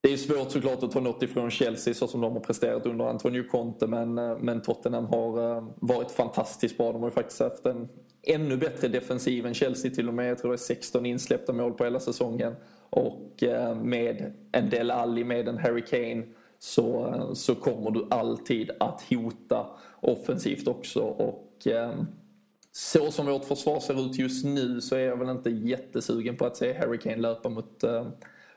det 0.03 0.13
är 0.13 0.17
svårt 0.17 0.51
såklart 0.51 0.83
att 0.83 0.91
ta 0.91 1.01
något 1.01 1.23
ifrån 1.23 1.51
Chelsea 1.51 1.95
så 1.95 2.07
som 2.07 2.21
de 2.21 2.33
har 2.33 2.41
presterat 2.41 2.87
under 2.87 3.05
Antonio 3.05 3.43
Conte 3.43 3.87
men, 3.87 4.19
eh, 4.19 4.39
men 4.41 4.63
Tottenham 4.63 5.07
har 5.07 5.57
eh, 5.57 5.65
varit 5.77 6.11
fantastiskt 6.11 6.77
bra. 6.77 6.93
De 6.93 7.03
har 7.03 7.09
ju 7.09 7.15
faktiskt 7.15 7.41
haft 7.41 7.67
en 7.67 7.89
ännu 8.23 8.57
bättre 8.57 8.89
defensiv 8.89 9.47
än 9.47 9.55
Chelsea 9.55 9.91
till 9.91 10.09
och 10.09 10.15
med. 10.15 10.31
Jag 10.31 10.39
tror 10.39 10.51
det 10.51 10.55
är 10.55 10.59
16 10.59 11.07
insläppta 11.07 11.53
mål 11.53 11.73
på 11.73 11.85
hela 11.85 12.01
säsongen. 12.01 12.55
Och 12.91 13.43
eh, 13.43 13.75
med 13.75 14.33
en 14.53 14.71
Del 14.71 14.91
Alli, 14.91 15.25
med 15.25 15.49
en 15.49 15.59
Harry 15.59 15.85
Kane 15.85 16.23
så, 16.59 17.15
så 17.35 17.55
kommer 17.55 17.91
du 17.91 18.07
alltid 18.11 18.71
att 18.81 19.03
hota 19.11 19.67
offensivt 20.01 20.69
också. 20.69 21.01
Och 21.01 21.67
så 22.73 23.11
som 23.11 23.27
vårt 23.27 23.45
försvar 23.45 23.81
ser 23.81 24.07
ut 24.07 24.19
just 24.19 24.45
nu 24.45 24.81
så 24.81 24.97
är 24.97 25.01
jag 25.01 25.17
väl 25.17 25.29
inte 25.29 25.51
jättesugen 25.51 26.37
på 26.37 26.47
att 26.47 26.57
se 26.57 26.73
Harry 26.73 26.99
Kane 26.99 27.17
löpa 27.17 27.49
mot 27.49 27.83
eh, 27.83 28.07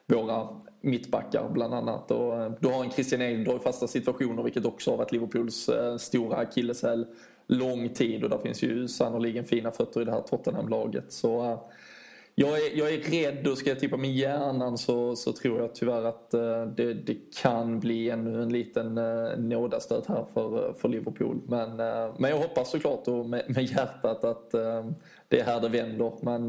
våra 0.07 0.47
mittbackar 0.81 1.49
bland 1.49 1.73
annat. 1.73 2.11
Och, 2.11 2.41
eh, 2.41 2.51
du 2.59 2.67
har 2.67 2.83
en 2.83 2.91
Christian 2.91 3.21
Eriksen 3.21 3.55
i 3.55 3.59
fasta 3.59 3.87
situationer 3.87 4.43
vilket 4.43 4.65
också 4.65 4.91
har 4.91 4.97
varit 4.97 5.11
Liverpools 5.11 5.69
eh, 5.69 5.97
stora 5.97 6.37
akilleshäl 6.37 7.05
lång 7.47 7.89
tid 7.89 8.23
och 8.23 8.29
där 8.29 8.37
finns 8.37 8.63
ju 8.63 8.87
sannoliken 8.87 9.45
fina 9.45 9.71
fötter 9.71 10.01
i 10.01 10.05
det 10.05 10.11
här 10.11 10.21
Tottenham-laget. 10.21 11.13
Så 11.13 11.51
eh, 11.51 11.59
jag 12.35 12.65
är, 12.65 12.77
jag 12.77 12.93
är 12.93 12.97
rädd 12.97 13.47
och 13.47 13.57
ska 13.57 13.69
jag 13.69 13.79
tippa 13.79 13.97
med 13.97 14.13
hjärnan 14.13 14.77
så, 14.77 15.15
så 15.15 15.33
tror 15.33 15.59
jag 15.59 15.75
tyvärr 15.75 16.03
att 16.03 16.33
eh, 16.33 16.65
det, 16.65 16.93
det, 16.93 17.17
kan 17.41 17.79
bli 17.79 18.09
ännu 18.09 18.43
en 18.43 18.49
liten 18.49 18.97
eh, 18.97 19.37
nådastöt 19.37 20.05
här 20.07 20.25
för, 20.33 20.69
eh, 20.69 20.75
för 20.75 20.89
Liverpool. 20.89 21.41
Men, 21.47 21.75
men 22.17 22.31
jag 22.31 22.37
hoppas 22.37 22.71
såklart 22.71 23.07
och 23.07 23.29
med, 23.29 23.43
med 23.47 23.63
hjärtat 23.63 24.23
att 24.23 24.51
det 25.27 25.39
är 25.39 25.43
här 25.43 25.61
det 25.61 25.69
vänder. 25.69 26.11
Men 26.21 26.47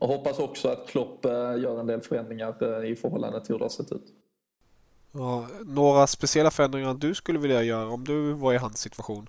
jag 0.00 0.06
hoppas 0.06 0.38
också 0.38 0.68
att 0.68 0.88
Klopp 0.88 1.24
gör 1.58 1.80
en 1.80 1.86
del 1.86 2.00
förändringar 2.00 2.84
i 2.84 2.96
förhållande 2.96 3.40
till 3.44 3.54
hur 3.54 3.58
det 3.58 3.64
har 3.64 3.68
sett 3.70 3.92
ut. 3.92 4.06
Ja, 5.12 5.46
några 5.66 6.06
speciella 6.06 6.50
förändringar 6.50 6.94
du 6.94 7.14
skulle 7.14 7.38
vilja 7.38 7.62
göra 7.62 7.88
om 7.88 8.04
du 8.04 8.32
var 8.32 8.52
i 8.52 8.56
hans 8.56 8.78
situation? 8.78 9.26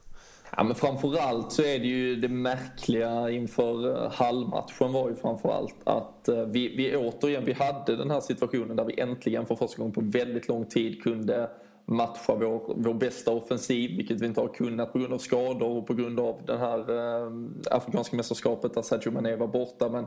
Ja, 0.58 0.64
men 0.64 0.76
framförallt 0.76 1.52
så 1.52 1.62
är 1.62 1.80
det 1.80 1.88
ju 1.88 2.16
det 2.16 2.28
märkliga 2.28 3.30
inför 3.30 4.04
eh, 4.04 4.12
halvmatchen 4.12 4.94
var 4.94 5.10
ju 5.10 5.16
framförallt 5.16 5.76
att 5.84 6.28
eh, 6.28 6.46
vi, 6.46 6.76
vi 6.76 6.96
återigen, 6.96 7.46
vi 7.46 7.54
hade 7.54 7.96
den 7.96 8.12
här 8.12 8.20
situationen 8.20 8.76
där 8.76 8.86
vi 8.86 9.00
äntligen 9.00 9.46
för 9.46 9.56
första 9.56 9.78
gången 9.78 9.94
på 9.94 10.02
väldigt 10.02 10.48
lång 10.48 10.66
tid 10.66 11.04
kunde 11.04 11.50
matcha 11.86 12.36
vår, 12.36 12.74
vår 12.78 12.94
bästa 12.94 13.32
offensiv, 13.32 13.98
vilket 13.98 14.22
vi 14.22 14.26
inte 14.26 14.42
har 14.42 14.48
kunnat 14.48 14.94
på 14.94 15.00
grund 15.00 15.14
av 15.14 15.18
skador 15.18 15.78
och 15.78 15.88
på 15.88 15.94
grund 15.94 16.20
av 16.20 16.42
det 16.46 16.58
här 16.58 16.80
eh, 16.80 17.32
afrikanska 17.72 18.16
mästerskapet 18.16 18.74
där 18.74 18.82
Sergio 18.82 19.12
Mané 19.12 19.36
var 19.36 19.48
borta. 19.48 19.90
Men 19.90 20.06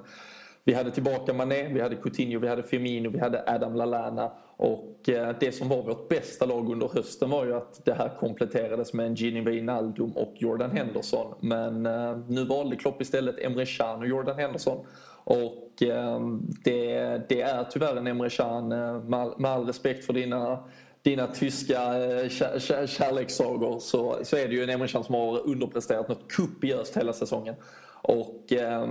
vi 0.64 0.74
hade 0.74 0.90
tillbaka 0.90 1.32
Mané, 1.32 1.68
vi 1.68 1.80
hade 1.80 1.96
Coutinho, 1.96 2.40
vi 2.40 2.48
hade 2.48 2.62
Firmino, 2.62 3.10
vi 3.10 3.18
hade 3.18 3.44
Adam 3.46 3.74
Lallana. 3.74 4.32
Och 4.56 5.08
eh, 5.08 5.36
det 5.40 5.52
som 5.52 5.68
var 5.68 5.82
vårt 5.82 6.08
bästa 6.08 6.46
lag 6.46 6.70
under 6.72 6.88
hösten 6.88 7.30
var 7.30 7.44
ju 7.44 7.54
att 7.54 7.84
det 7.84 7.94
här 7.94 8.16
kompletterades 8.18 8.92
med 8.92 9.06
en 9.06 9.14
Gini 9.14 9.40
Wijnaldum 9.40 10.12
och 10.12 10.34
Jordan 10.36 10.70
Henderson. 10.70 11.34
Men 11.40 11.86
eh, 11.86 12.18
nu 12.28 12.44
valde 12.44 12.76
Klopp 12.76 13.02
istället 13.02 13.38
Emre 13.38 13.66
Can 13.66 14.00
och 14.00 14.08
Jordan 14.08 14.38
Henderson. 14.38 14.86
Och 15.24 15.82
eh, 15.82 16.20
det, 16.64 17.20
det 17.28 17.40
är 17.40 17.64
tyvärr 17.64 17.96
en 17.96 18.06
Emre 18.06 18.30
Can, 18.30 18.68
med 19.38 19.50
all 19.50 19.66
respekt 19.66 20.04
för 20.06 20.12
dina 20.12 20.64
dina 21.02 21.26
tyska 21.26 21.78
kärlekssagor 22.86 23.78
så, 23.78 24.18
så 24.22 24.36
är 24.36 24.48
det 24.48 24.54
ju 24.54 24.62
en 24.62 24.70
Emre 24.70 24.88
Can 24.88 25.04
som 25.04 25.14
har 25.14 25.46
underpresterat 25.48 26.08
något 26.08 26.32
kopiöst 26.32 26.96
hela 26.96 27.12
säsongen. 27.12 27.54
Och 28.06 28.52
eh, 28.52 28.88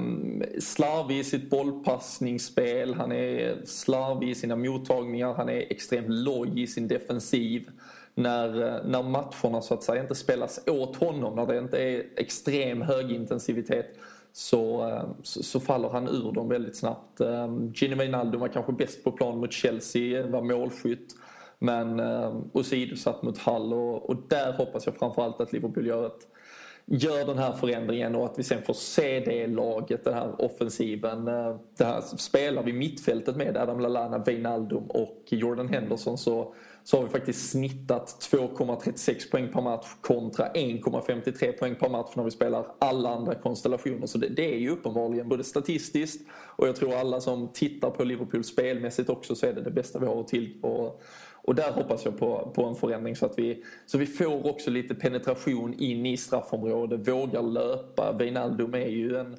slarvig 0.59 1.19
i 1.19 1.23
sitt 1.23 1.49
bollpassningsspel, 1.49 2.93
han 2.93 3.11
är 3.11 3.65
slarvig 3.65 4.29
i 4.29 4.35
sina 4.35 4.55
mottagningar, 4.55 5.33
han 5.33 5.49
är 5.49 5.71
extremt 5.71 6.09
loj 6.09 6.61
i 6.61 6.67
sin 6.67 6.87
defensiv. 6.87 7.69
När, 8.15 8.61
eh, 8.61 8.85
när 8.85 9.03
matcherna 9.03 9.61
så 9.61 9.73
att 9.73 9.83
säga 9.83 10.01
inte 10.01 10.15
spelas 10.15 10.63
åt 10.67 10.95
honom, 10.95 11.35
när 11.35 11.45
det 11.45 11.57
inte 11.57 11.77
är 11.77 12.03
extrem 12.15 12.81
högintensivitet 12.81 13.95
så, 14.31 14.81
ehm, 14.81 15.07
så, 15.23 15.43
så, 15.43 15.59
faller 15.59 15.89
han 15.89 16.07
ur 16.07 16.31
dem 16.31 16.49
väldigt 16.49 16.75
snabbt. 16.75 17.21
Ehm, 17.21 17.71
Gino 17.73 17.95
Wijnaldum 17.95 18.41
var 18.41 18.47
kanske 18.47 18.71
bäst 18.71 19.03
på 19.03 19.11
plan 19.11 19.37
mot 19.39 19.53
Chelsea, 19.53 20.27
var 20.27 20.41
målskytt. 20.41 21.15
Men 21.59 21.99
eh, 21.99 22.35
åsidosatt 22.53 23.23
mot 23.23 23.37
Hall 23.37 23.73
och, 23.73 24.09
och 24.09 24.15
där 24.27 24.53
hoppas 24.53 24.85
jag 24.85 24.95
framförallt 24.95 25.41
att 25.41 25.53
Liverpool 25.53 25.87
gör 25.87 26.07
ett 26.07 26.27
gör 26.85 27.25
den 27.25 27.37
här 27.37 27.51
förändringen 27.51 28.15
och 28.15 28.25
att 28.25 28.39
vi 28.39 28.43
sen 28.43 28.61
får 28.61 28.73
se 28.73 29.19
det 29.19 29.47
laget, 29.47 30.03
den 30.03 30.13
här 30.13 30.41
offensiven. 30.41 31.27
Eh, 31.27 31.55
det 31.77 31.85
här 31.85 32.01
spelar 32.01 32.63
vi 32.63 32.73
mittfältet 32.73 33.35
med 33.35 33.57
Adam 33.57 33.79
Lallana, 33.79 34.17
Wijnaldum 34.17 34.83
och 34.83 35.23
Jordan 35.29 35.69
Henderson 35.69 36.17
så, 36.17 36.53
så 36.83 36.97
har 36.97 37.03
vi 37.03 37.09
faktiskt 37.09 37.51
snittat 37.51 38.29
2,36 38.31 39.31
poäng 39.31 39.49
per 39.53 39.61
match 39.61 39.87
kontra 40.01 40.51
1,53 40.51 41.51
poäng 41.51 41.75
per 41.75 41.89
match 41.89 42.11
när 42.15 42.23
vi 42.23 42.31
spelar 42.31 42.65
alla 42.79 43.09
andra 43.09 43.35
konstellationer. 43.35 44.07
Så 44.07 44.17
det, 44.17 44.29
det, 44.29 44.53
är 44.53 44.57
ju 44.57 44.69
uppenbarligen 44.69 45.29
både 45.29 45.43
statistiskt 45.43 46.27
och 46.31 46.67
jag 46.67 46.75
tror 46.75 46.95
alla 46.95 47.21
som 47.21 47.47
tittar 47.53 47.89
på 47.89 48.03
Liverpool 48.03 48.43
spelmässigt 48.43 49.09
också 49.09 49.35
så 49.35 49.45
är 49.45 49.53
det 49.53 49.61
det 49.61 49.71
bästa 49.71 49.99
vi 49.99 50.05
har 50.05 50.19
att 50.19 50.27
tillgå. 50.27 50.99
Och 51.45 51.55
där 51.55 51.71
hoppas 51.71 52.05
jag 52.05 52.19
på, 52.19 52.51
på 52.55 52.63
en 52.65 52.75
förändring 52.75 53.15
så 53.15 53.25
att 53.25 53.39
vi, 53.39 53.63
så 53.85 53.97
vi 53.97 54.05
får 54.05 54.47
också 54.47 54.69
lite 54.69 54.95
penetration 54.95 55.73
in 55.73 56.05
i 56.05 56.17
straffområdet, 56.17 57.07
vågar 57.07 57.41
löpa. 57.41 58.13
Wijnaldum 58.19 58.73
är 58.73 58.87
ju 58.87 59.17
en, 59.17 59.35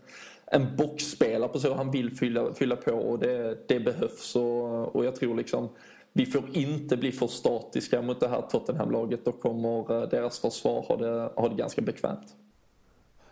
en 0.46 0.76
boxspelare 0.76 1.48
på 1.48 1.58
så 1.58 1.74
han 1.74 1.90
vill 1.90 2.16
fylla, 2.16 2.54
fylla 2.54 2.76
på 2.76 2.92
och 2.92 3.18
det, 3.18 3.68
det 3.68 3.80
behövs. 3.80 4.36
Och, 4.36 4.96
och 4.96 5.04
jag 5.04 5.14
tror 5.14 5.34
liksom 5.34 5.68
vi 6.16 6.26
får 6.26 6.56
inte 6.56 6.96
bli 6.96 7.12
för 7.12 7.26
statiska 7.26 8.02
mot 8.02 8.20
det 8.20 8.28
här 8.28 8.42
Tottenham-laget. 8.42 9.24
Då 9.24 9.32
kommer 9.32 10.02
eh, 10.02 10.08
deras 10.08 10.38
försvar 10.38 10.84
ha 10.88 10.96
det, 10.96 11.32
ha 11.36 11.48
det 11.48 11.54
ganska 11.54 11.82
bekvämt. 11.82 12.34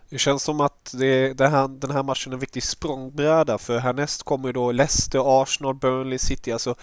Det 0.09 0.17
känns 0.17 0.43
som 0.43 0.61
att 0.61 0.95
det, 0.99 1.33
det 1.33 1.47
här, 1.47 1.67
den 1.67 1.91
här 1.91 2.03
matchen 2.03 2.31
är 2.31 2.35
en 2.35 2.39
viktig 2.39 2.63
språngbräda 2.63 3.57
för 3.57 3.77
härnäst 3.77 4.23
kommer 4.23 4.53
då 4.53 4.71
Leicester, 4.71 5.41
Arsenal, 5.41 5.75
Burnley, 5.75 6.19
City. 6.19 6.51
Alltså, 6.51 6.75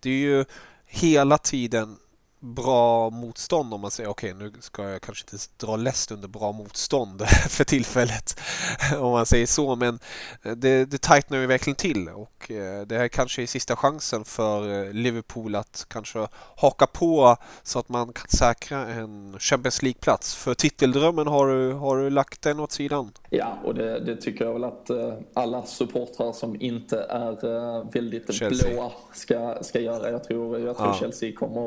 det 0.00 0.10
är 0.10 0.18
ju 0.18 0.44
hela 0.86 1.38
tiden 1.38 1.96
bra 2.40 3.10
motstånd 3.10 3.74
om 3.74 3.80
man 3.80 3.90
säger 3.90 4.10
okej 4.10 4.34
okay, 4.34 4.48
nu 4.48 4.52
ska 4.60 4.88
jag 4.88 5.02
kanske 5.02 5.24
inte 5.32 5.66
dra 5.66 5.76
läst 5.76 6.10
under 6.10 6.28
bra 6.28 6.52
motstånd 6.52 7.22
för 7.48 7.64
tillfället 7.64 8.40
om 8.98 9.12
man 9.12 9.26
säger 9.26 9.46
så 9.46 9.76
men 9.76 9.98
det, 10.42 10.84
det 10.84 10.98
tightnar 10.98 11.38
ju 11.38 11.46
verkligen 11.46 11.76
till 11.76 12.08
och 12.08 12.50
eh, 12.50 12.86
det 12.86 12.98
här 12.98 13.08
kanske 13.08 13.42
är 13.42 13.46
sista 13.46 13.76
chansen 13.76 14.24
för 14.24 14.86
eh, 14.86 14.92
Liverpool 14.92 15.54
att 15.54 15.86
kanske 15.88 16.28
haka 16.56 16.86
på 16.86 17.36
så 17.62 17.78
att 17.78 17.88
man 17.88 18.12
kan 18.12 18.28
säkra 18.28 18.86
en 18.86 19.38
Champions 19.38 19.82
League-plats. 19.82 20.34
För 20.34 20.54
titeldrömmen 20.54 21.26
har 21.26 21.48
du, 21.48 21.72
har 21.72 21.96
du 21.96 22.10
lagt 22.10 22.42
den 22.42 22.60
åt 22.60 22.72
sidan? 22.72 23.12
Ja, 23.30 23.58
och 23.64 23.74
det, 23.74 24.00
det 24.00 24.16
tycker 24.16 24.44
jag 24.44 24.52
väl 24.52 24.64
att 24.64 24.90
eh, 24.90 25.14
alla 25.34 25.62
supportrar 25.62 26.32
som 26.32 26.60
inte 26.60 27.00
är 27.00 27.92
väldigt 27.92 28.34
Chelsea. 28.34 28.70
blåa 28.70 28.92
ska, 29.12 29.58
ska 29.62 29.80
göra. 29.80 30.10
Jag 30.10 30.24
tror, 30.24 30.58
jag 30.58 30.76
tror 30.76 30.88
ja. 30.88 30.96
Chelsea 31.00 31.32
kommer 31.32 31.60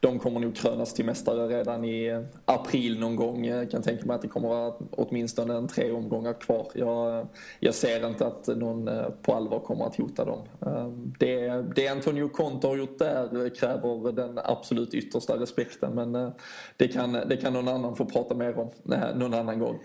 de 0.00 0.18
kommer 0.18 0.40
nog 0.40 0.56
krönas 0.56 0.94
till 0.94 1.04
mästare 1.04 1.48
redan 1.48 1.84
i 1.84 2.24
april 2.44 3.00
någon 3.00 3.16
gång. 3.16 3.44
Jag 3.44 3.70
kan 3.70 3.82
tänka 3.82 4.06
mig 4.06 4.14
att 4.14 4.22
det 4.22 4.28
kommer 4.28 4.48
vara 4.48 4.74
åtminstone 4.90 5.54
en 5.54 5.68
tre 5.68 5.92
omgångar 5.92 6.32
kvar. 6.32 6.66
Jag, 6.74 7.26
jag 7.60 7.74
ser 7.74 8.08
inte 8.08 8.26
att 8.26 8.46
någon 8.46 8.88
eh, 8.88 9.04
på 9.22 9.34
allvar 9.34 9.58
kommer 9.58 9.84
att 9.84 9.96
hota 9.96 10.24
dem. 10.24 10.40
Ehm, 10.66 11.14
det, 11.18 11.64
det 11.76 11.88
Antonio 11.88 12.28
Conte 12.28 12.66
har 12.66 12.76
gjort 12.76 12.98
där 12.98 13.54
kräver 13.54 14.12
den 14.12 14.38
absolut 14.44 14.94
yttersta 14.94 15.36
respekten 15.36 15.94
men 15.94 16.14
eh, 16.14 16.30
det 16.76 16.88
kan, 16.88 17.12
det 17.12 17.36
kan 17.36 17.52
någon 17.52 17.68
annan 17.68 17.96
få 17.96 18.04
prata 18.04 18.34
mer 18.34 18.58
om 18.58 18.70
eh, 18.92 19.16
någon 19.16 19.34
annan 19.34 19.58
gång. 19.58 19.78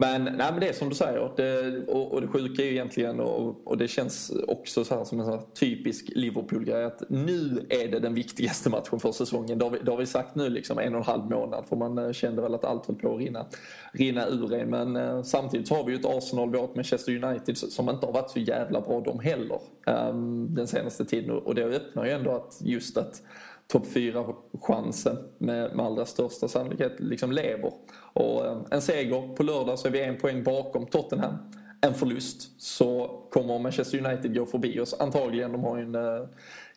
Men, 0.00 0.24
nej, 0.24 0.52
men 0.52 0.60
det 0.60 0.68
är 0.68 0.72
som 0.72 0.88
du 0.88 0.94
säger. 0.94 1.30
Det, 1.36 1.78
och, 1.86 2.12
och 2.12 2.20
det 2.20 2.26
sjuka 2.26 2.62
är 2.62 2.66
ju 2.66 2.72
egentligen, 2.72 3.20
och, 3.20 3.66
och 3.66 3.78
det 3.78 3.88
känns 3.88 4.32
också 4.48 4.84
så 4.84 5.04
som 5.04 5.20
en 5.20 5.40
typisk 5.54 6.10
Liverpool-grej, 6.14 6.84
att 6.84 7.02
nu 7.08 7.66
är 7.68 7.88
det 7.88 7.98
den 7.98 8.14
viktigaste 8.14 8.70
matchen 8.70 9.00
för 9.00 9.12
säsongen. 9.12 9.58
Det 9.58 9.64
har 9.64 9.70
vi, 9.70 9.78
det 9.78 9.90
har 9.90 9.98
vi 9.98 10.06
sagt 10.06 10.34
nu 10.34 10.48
liksom 10.48 10.78
en 10.78 10.94
och 10.94 11.00
en 11.00 11.06
halv 11.06 11.30
månad, 11.30 11.64
för 11.68 11.76
man 11.76 11.98
eh, 11.98 12.12
kände 12.12 12.42
väl 12.42 12.54
att 12.54 12.64
allt 12.64 12.86
höll 12.86 12.96
på 12.96 13.14
att 13.14 13.20
rinna, 13.20 13.46
rinna 13.92 14.26
ur 14.26 14.54
en. 14.54 14.70
Men 14.70 14.96
eh, 14.96 15.22
samtidigt 15.22 15.68
så 15.68 15.74
har 15.74 15.84
vi 15.84 15.92
ju 15.92 15.98
ett 15.98 16.06
Arsenal, 16.06 16.50
vi 16.50 16.58
har 16.58 16.64
ett 16.64 16.74
Manchester 16.74 17.24
United 17.24 17.58
som 17.58 17.88
inte 17.88 18.06
har 18.06 18.12
varit 18.12 18.30
så 18.30 18.38
jävla 18.38 18.80
bra 18.80 19.00
de 19.00 19.20
heller 19.20 19.60
um, 19.86 20.54
den 20.54 20.66
senaste 20.66 21.04
tiden. 21.04 21.30
Och 21.30 21.54
det 21.54 21.64
öppnar 21.64 22.04
ju 22.04 22.10
ändå 22.10 22.30
att 22.30 22.58
just 22.60 22.96
att 22.96 23.22
topp 23.72 23.86
4-chansen 23.86 25.16
med, 25.38 25.76
med 25.76 25.86
allra 25.86 26.06
största 26.06 26.48
sannolikhet 26.48 27.00
liksom 27.00 27.32
lever. 27.32 27.72
Och 28.12 28.46
eh, 28.46 28.62
en 28.70 28.82
seger 28.82 29.34
på 29.34 29.42
lördag 29.42 29.78
så 29.78 29.88
är 29.88 29.92
vi 29.92 30.02
en 30.02 30.18
poäng 30.18 30.42
bakom 30.42 30.86
Tottenham. 30.86 31.34
En 31.80 31.94
förlust 31.94 32.60
så 32.60 33.20
kommer 33.30 33.58
Manchester 33.58 34.06
United 34.06 34.34
gå 34.34 34.46
förbi 34.46 34.80
oss 34.80 35.00
antagligen. 35.00 35.52
De 35.52 35.64
har 35.64 35.76
ju 35.76 35.82
en 35.82 35.94
eh, 35.94 36.26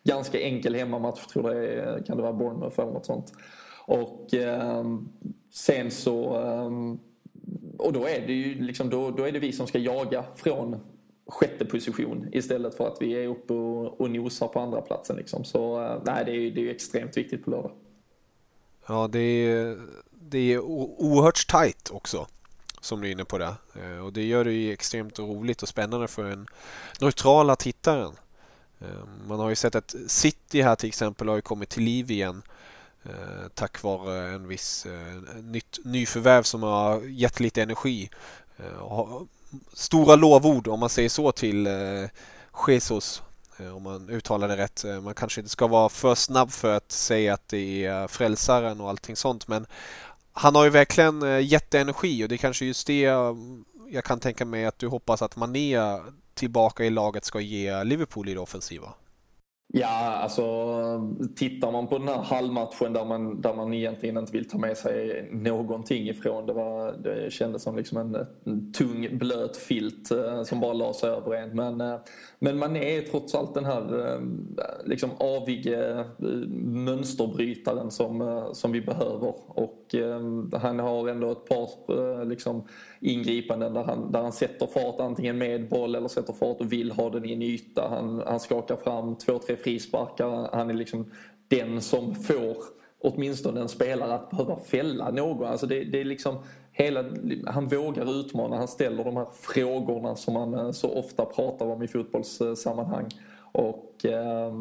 ganska 0.04 0.42
enkel 0.42 0.76
hemmamatch, 0.76 1.26
tror 1.26 1.50
det 1.50 1.68
är, 1.68 1.98
eh, 1.98 2.04
kan 2.04 2.18
det 2.18 2.24
vara 2.24 2.34
Bournemouth 2.34 2.80
eller 2.80 2.92
något 2.92 3.06
sånt. 3.06 3.34
Och 3.86 4.34
eh, 4.34 4.86
sen 5.54 5.92
så 5.92 6.42
eh, 6.42 6.72
och 7.78 7.94
då 7.94 8.08
är 8.08 8.28
det 8.28 8.34
ju 8.34 8.64
liksom, 8.64 8.90
då, 8.90 9.12
då 9.12 9.24
är 9.24 9.32
det 9.32 9.40
vi 9.40 9.52
som 9.52 9.68
ska 9.68 9.80
jaga 9.80 10.24
från 10.36 10.78
sjätte 11.28 11.66
position 11.66 12.30
istället 12.32 12.76
för 12.76 12.88
att 12.88 12.98
vi 13.02 13.14
är 13.14 13.28
uppe 13.28 13.54
och, 13.54 14.02
och 14.02 14.12
nosar 14.12 14.48
på 14.48 14.60
andra 14.60 14.82
platsen 14.82 15.16
liksom. 15.16 15.44
Så 15.44 15.84
eh, 15.84 16.02
nej, 16.06 16.26
det 16.26 16.32
är 16.32 16.36
ju 16.36 16.52
det 16.52 16.68
är 16.68 16.72
extremt 16.72 17.18
viktigt 17.18 17.46
på 17.46 17.52
lördag. 17.52 17.72
Ja, 18.88 19.08
det 19.08 19.20
är, 19.20 19.78
det 20.12 20.54
är 20.54 20.60
oerhört 20.60 21.48
tajt 21.48 21.90
också 21.94 22.28
som 22.82 23.02
du 23.02 23.08
är 23.08 23.12
inne 23.12 23.26
på 23.26 23.38
det. 23.38 23.56
Eh, 23.76 24.06
och 24.06 24.14
det 24.14 24.24
gör 24.24 24.46
det 24.46 24.52
ju 24.52 24.74
extremt 24.74 25.20
roligt 25.20 25.62
och 25.62 25.70
spännande 25.70 26.08
för 26.08 26.24
den 26.24 26.48
neutrala 27.02 27.56
tittaren. 27.56 28.12
Eh, 28.80 28.88
man 29.28 29.40
har 29.40 29.50
ju 29.50 29.56
sett 29.56 29.76
att 29.76 29.96
City 30.08 30.62
här 30.62 30.76
till 30.76 30.90
exempel 30.90 31.28
har 31.28 31.36
ju 31.36 31.42
kommit 31.42 31.70
till 31.70 31.84
liv 31.84 32.12
igen 32.12 32.42
tack 33.54 33.84
vare 33.84 34.30
en 34.30 34.48
viss 34.48 34.88
nytt, 35.44 35.80
nyförvärv 35.84 36.44
som 36.44 36.64
har 36.64 37.02
gett 37.02 37.40
lite 37.40 37.62
energi 37.62 38.10
stora 39.74 40.16
lovord 40.16 40.68
om 40.68 40.80
man 40.80 40.90
säger 40.90 41.10
så 41.10 41.32
till 41.32 41.68
eh, 41.68 42.10
Jesus 42.68 43.22
eh, 43.58 43.76
om 43.76 43.84
man 43.84 44.10
uttalar 44.10 44.48
det 44.48 44.58
rätt. 44.58 44.84
Eh, 44.84 45.02
man 45.02 45.14
kanske 45.14 45.42
inte 45.42 45.52
ska 45.52 45.68
vara 45.68 45.90
för 45.90 46.16
snabb 46.16 46.52
för 46.52 46.78
att 46.78 46.92
säga 46.92 47.34
att 47.34 47.48
det 47.48 47.86
är 47.86 48.02
eh, 48.02 48.08
frälsaren 48.08 48.82
och 48.82 48.90
allting 48.90 49.16
sånt 49.16 49.48
men 49.48 49.66
han 50.34 50.56
har 50.56 50.64
ju 50.64 50.70
verkligen 50.70 51.24
eh, 51.24 51.40
jätteenergi 51.40 52.26
och 52.26 52.30
det 52.30 52.36
är 52.36 52.38
kanske 52.38 52.66
just 52.66 52.88
det 52.88 53.06
mm, 53.06 53.66
jag 53.90 54.04
kan 54.04 54.20
tänka 54.20 54.46
mig 54.46 54.66
att 54.66 54.80
du 54.80 54.88
hoppas 54.88 55.22
att 55.22 55.36
Mané 55.36 55.78
tillbaka 56.34 56.86
i 56.86 56.90
laget 56.90 57.26
ska 57.26 57.40
ge 57.40 57.84
Liverpool 57.84 58.30
i 58.30 58.34
det 58.34 58.40
offensiva. 58.40 58.94
Ja, 59.74 59.88
alltså 60.24 60.44
tittar 61.36 61.72
man 61.72 61.88
på 61.88 61.98
den 61.98 62.08
här 62.08 62.22
halvmatchen 62.22 62.94
där 62.94 63.06
man, 63.06 63.42
där 63.42 63.54
man 63.54 63.74
egentligen 63.74 64.18
inte 64.18 64.32
vill 64.32 64.50
ta 64.50 64.58
med 64.58 64.78
sig 64.78 65.30
någonting 65.32 66.10
ifrån. 66.10 66.46
Det, 66.46 66.54
var, 66.54 66.92
det 66.92 67.34
kändes 67.34 67.64
som 67.64 67.76
liksom 67.76 67.98
en, 67.98 68.28
en 68.44 68.74
tung 68.74 69.18
blöt 69.18 69.58
filt 69.58 70.12
eh, 70.12 70.44
som 70.44 70.60
bara 70.60 70.74
la 70.74 70.94
sig 70.94 71.10
över 71.10 71.36
en. 71.36 71.56
Men, 71.56 71.82
eh, 71.82 71.96
men 72.40 72.58
man 72.58 72.76
är 72.76 73.02
trots 73.02 73.36
allt 73.36 73.54
den 73.54 73.66
här 73.66 74.14
eh, 74.14 74.20
liksom 74.86 75.10
avige 75.18 76.00
eh, 76.00 76.06
mönsterbrytaren 76.60 77.92
som, 77.92 78.22
eh, 78.22 78.52
som 78.52 78.72
vi 78.72 78.82
behöver. 78.82 79.34
Och 79.48 79.81
Ehm, 79.94 80.52
han 80.54 80.80
har 80.80 81.08
ändå 81.08 81.32
ett 81.32 81.46
par 81.46 81.70
eh, 81.90 82.26
liksom, 82.26 82.64
ingripanden 83.00 83.74
där 83.74 83.84
han, 83.84 84.12
där 84.12 84.22
han 84.22 84.32
sätter 84.32 84.66
fart 84.66 85.00
antingen 85.00 85.38
med 85.38 85.70
boll 85.70 85.96
eller 85.96 86.08
sätter 86.08 86.34
fart 86.34 86.60
och 86.60 86.74
vill 86.74 86.92
ha 86.92 87.10
den 87.10 87.26
i 87.26 87.34
en 87.34 87.42
yta. 87.42 87.88
Han, 87.90 88.24
han 88.28 88.40
skakar 88.40 88.76
fram 88.76 89.16
två, 89.16 89.40
tre 89.40 89.56
frisparkar. 89.56 90.50
Han 90.54 90.70
är 90.70 90.74
liksom 90.74 91.12
den 91.48 91.82
som 91.82 92.16
får 92.16 92.58
åtminstone 93.02 93.62
en 93.62 93.70
spelare 93.70 94.14
att 94.14 94.30
behöva 94.30 94.56
fälla 94.56 95.12
någon. 95.12 95.48
Alltså 95.48 95.68
det, 95.68 95.84
det 95.84 96.02
är 96.02 96.06
liksom 96.06 96.38
hela, 96.72 97.06
han 97.46 97.68
vågar 97.68 98.20
utmana, 98.20 98.58
han 98.58 98.68
ställer 98.68 99.04
de 99.04 99.18
här 99.18 99.28
frågorna 99.34 100.16
som 100.16 100.34
man 100.34 100.54
eh, 100.54 100.72
så 100.72 101.00
ofta 101.00 101.26
pratar 101.26 101.66
om 101.66 101.84
i 101.84 101.88
fotbollssammanhang. 101.88 103.10
Och 103.52 104.06
eh, 104.06 104.54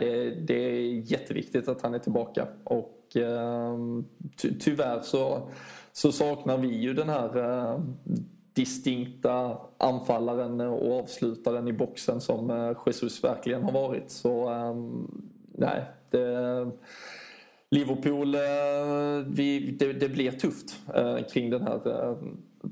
det, 0.00 0.30
det 0.30 0.54
är 0.54 1.12
jätteviktigt 1.12 1.68
att 1.68 1.82
han 1.82 1.94
är 1.94 1.98
tillbaka. 1.98 2.46
Och 2.64 2.99
och 3.16 4.04
ty, 4.36 4.54
tyvärr 4.60 5.00
så, 5.00 5.48
så 5.92 6.12
saknar 6.12 6.58
vi 6.58 6.68
ju 6.68 6.94
den 6.94 7.08
här 7.08 7.36
ehm, 7.36 7.96
distinkta 8.52 9.58
anfallaren 9.78 10.60
och 10.60 10.98
avslutaren 10.98 11.68
i 11.68 11.72
boxen 11.72 12.20
som 12.20 12.50
eh, 12.50 12.76
Jesus 12.86 13.24
verkligen 13.24 13.62
har 13.62 13.72
varit. 13.72 14.10
Så 14.10 14.48
ehm, 14.48 15.22
nej, 15.52 15.84
det, 16.10 16.70
Liverpool, 17.70 18.34
eh, 18.34 18.40
vi, 19.26 19.76
det, 19.78 19.92
det, 19.92 20.08
blir 20.08 20.32
tufft 20.32 20.76
eh, 20.94 21.18
kring 21.32 21.50
den 21.50 21.62
här 21.62 22.16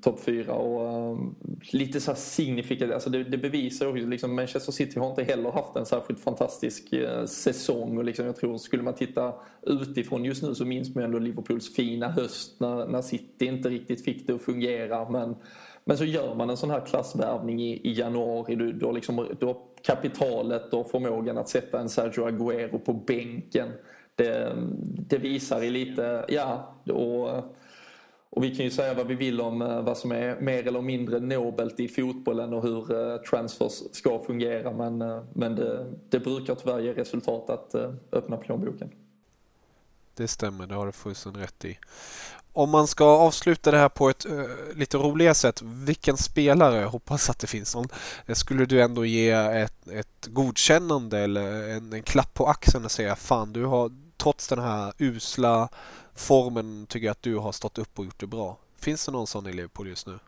topp 0.03 0.21
fyra 0.21 0.55
och 0.55 1.13
um, 1.13 1.35
lite 1.73 2.01
så 2.01 2.11
här 2.11 2.19
signifikativt, 2.19 2.95
alltså 2.95 3.11
det, 3.11 3.25
det 3.25 3.39
bevisar 3.39 3.87
också 3.87 4.07
liksom 4.07 4.35
Manchester 4.35 4.73
City 4.73 5.01
har 5.01 5.11
inte 5.11 5.23
heller 5.23 5.51
haft 5.51 5.77
en 5.77 5.87
särskilt 5.87 6.21
fantastisk 6.21 6.93
eh, 6.93 7.25
säsong 7.25 7.99
och 7.99 8.05
liksom 8.05 8.27
jag 8.27 8.37
tror 8.37 8.59
skulle 8.59 8.83
man 8.83 8.95
titta 8.95 9.35
utifrån 9.63 10.25
just 10.25 10.43
nu 10.43 10.55
så 10.55 10.65
minns 10.65 10.95
man 10.95 11.05
ändå 11.05 11.19
Liverpools 11.19 11.75
fina 11.75 12.09
höst 12.09 12.61
när, 12.61 12.87
när 12.87 13.03
City 13.03 13.47
inte 13.47 13.69
riktigt 13.69 14.05
fick 14.05 14.27
det 14.27 14.35
att 14.35 14.43
fungera 14.43 15.11
men 15.11 15.37
men 15.85 15.99
så 15.99 16.05
gör 16.05 16.35
man 16.35 16.51
en 16.51 16.57
sån 16.57 16.71
här 16.71 16.87
klassvärvning 16.87 17.63
i, 17.63 17.81
i 17.89 17.93
januari. 17.93 18.55
Du, 18.55 18.73
du, 18.73 18.87
har 18.87 18.93
liksom, 18.93 19.37
du 19.41 19.47
har 19.47 19.57
kapitalet 19.83 20.75
och 20.75 20.91
förmågan 20.91 21.39
att 21.39 21.49
sätta 21.49 21.81
en 21.81 21.89
Sergio 21.89 22.27
Aguero 22.27 22.79
på 22.79 22.93
bänken. 22.93 23.69
Det, 24.15 24.53
det 25.09 25.19
visar 25.19 25.63
i 25.63 25.71
lite, 25.71 26.25
ja, 26.29 26.75
och, 26.85 27.29
eh, 27.31 27.45
och 28.31 28.45
vi 28.45 28.57
kan 28.57 28.65
ju 28.65 28.71
säga 28.71 28.95
vad 28.95 29.07
vi 29.07 29.15
vill 29.15 29.41
om 29.41 29.63
eh, 29.63 29.83
vad 29.83 29.99
som 29.99 30.13
är 30.13 30.41
mer 30.41 30.67
eller 30.67 30.81
mindre 30.81 31.21
nobelt 31.21 31.81
i 31.81 31.89
fotbollen 31.89 32.53
och 32.53 32.63
hur 32.63 33.13
eh, 33.13 33.17
transfers 33.17 33.83
ska 33.93 34.25
fungera. 34.27 34.73
Men, 34.73 35.03
eh, 35.03 35.23
men 35.33 35.55
det, 35.55 35.87
det 36.09 36.21
brukar 36.21 36.55
tyvärr 36.55 36.81
ge 36.81 36.93
resultat 36.93 37.51
att 37.51 37.75
öppna 38.13 38.37
plånboken. 38.37 38.91
Det 40.15 40.29
stämmer, 40.29 40.67
det 40.67 40.75
har 40.75 40.87
du 40.87 40.93
fullständigt 40.93 41.43
rätt 41.43 41.65
i 41.65 41.79
om 42.59 42.71
man 42.71 42.87
ska 42.87 43.05
avsluta 43.05 43.71
det 43.71 43.79
här 43.79 43.89
på 43.89 44.11
ett 44.11 44.27
uh, 44.27 44.45
lite 44.75 44.97
roligare 44.97 45.35
sätt, 45.35 45.63
vilken 45.63 46.17
spelare, 46.17 46.85
hoppas 46.85 47.31
att 47.31 47.39
det 47.39 47.47
finns 47.47 47.75
någon, 47.75 47.89
skulle 48.33 48.65
du 48.65 48.83
ändå 48.83 49.05
ge 49.05 49.31
ett, 49.31 49.89
ett 49.89 50.27
godkännande 50.27 51.19
eller 51.19 51.69
en, 51.69 51.93
en 51.93 52.03
klapp 52.03 52.35
på 52.35 52.47
axeln 52.47 52.85
och 52.85 52.91
säga 52.91 53.17
fan 53.17 53.53
du 53.53 53.65
har 53.65 53.93
trots 54.17 54.49
den 54.49 54.59
här 54.59 54.93
usla 54.99 55.69
formen 56.19 56.87
tycker 56.87 57.07
jag 57.07 57.13
att 57.13 57.23
du 57.23 57.37
har 57.37 57.53
stått 57.53 57.79
upp 57.79 57.99
och 57.99 58.05
gjort 58.05 58.21
det 58.21 58.27
bra. 58.27 58.57
Finns 58.77 59.07
det 59.07 59.13
någon 59.13 59.27
sån 59.27 59.47
i 59.47 59.53
Liverpool 59.53 59.89
just 59.89 60.07
nu? 60.07 60.19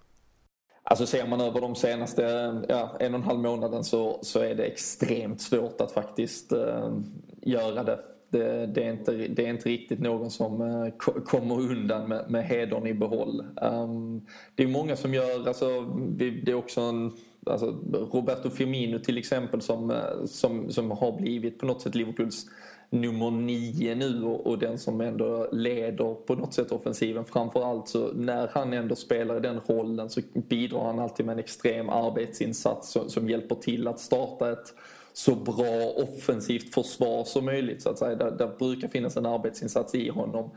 Alltså 0.82 1.06
ser 1.06 1.26
man 1.26 1.40
över 1.40 1.60
de 1.60 1.74
senaste 1.74 2.22
ja, 2.68 2.96
en 3.00 3.14
och 3.14 3.20
en 3.20 3.26
halv 3.26 3.40
månaden 3.40 3.84
så, 3.84 4.18
så 4.22 4.40
är 4.40 4.54
det 4.54 4.64
extremt 4.64 5.40
svårt 5.40 5.80
att 5.80 5.92
faktiskt 5.92 6.52
uh, 6.52 6.98
göra 7.42 7.82
det 7.82 7.98
det, 8.30 8.66
det, 8.66 8.84
är 8.84 8.92
inte, 8.92 9.12
det 9.12 9.46
är 9.46 9.50
inte 9.50 9.68
riktigt 9.68 10.00
någon 10.00 10.30
som 10.30 10.60
uh, 10.60 10.90
kommer 11.24 11.60
undan 11.60 12.08
med, 12.08 12.30
med 12.30 12.44
hedern 12.44 12.86
i 12.86 12.94
behåll. 12.94 13.44
Um, 13.62 14.26
det 14.54 14.62
är 14.62 14.68
många 14.68 14.96
som 14.96 15.14
gör, 15.14 15.48
alltså, 15.48 15.80
det 16.16 16.50
är 16.50 16.54
också 16.54 16.80
en, 16.80 17.12
alltså, 17.46 17.66
Roberto 17.92 18.50
Firmino 18.50 18.98
till 18.98 19.18
exempel 19.18 19.60
som, 19.60 19.90
eh, 19.90 20.24
som, 20.26 20.70
som 20.70 20.90
har 20.90 21.20
blivit 21.20 21.58
på 21.58 21.66
något 21.66 21.82
sätt 21.82 21.94
Liverpools 21.94 22.46
nummer 22.90 23.30
nio 23.30 23.94
nu 23.94 24.24
och, 24.24 24.46
och, 24.46 24.58
den 24.58 24.78
som 24.78 25.00
ändå 25.00 25.48
leder 25.52 26.14
på 26.14 26.34
något 26.34 26.54
sätt 26.54 26.72
offensiven. 26.72 27.24
Framförallt 27.24 27.88
så 27.88 28.12
när 28.12 28.48
han 28.48 28.72
ändå 28.72 28.96
spelar 28.96 29.36
i 29.36 29.40
den 29.40 29.60
rollen 29.66 30.10
så 30.10 30.20
bidrar 30.32 30.84
han 30.84 30.98
alltid 30.98 31.26
med 31.26 31.32
en 31.32 31.38
extrem 31.38 31.88
arbetsinsats 31.88 32.92
som, 32.92 33.10
som 33.10 33.28
hjälper 33.28 33.54
till 33.54 33.88
att 33.88 34.00
starta 34.00 34.52
ett 34.52 34.74
så 35.12 35.34
bra 35.34 35.92
offensivt 35.96 36.74
försvar 36.74 37.24
som 37.24 37.44
möjligt 37.44 37.82
så 37.82 37.90
att 37.90 37.98
säga. 37.98 38.16
Där, 38.16 38.30
där 38.30 38.50
brukar 38.58 38.88
finnas 38.88 39.16
en 39.16 39.26
arbetsinsats 39.26 39.94
i 39.94 40.08
honom. 40.08 40.50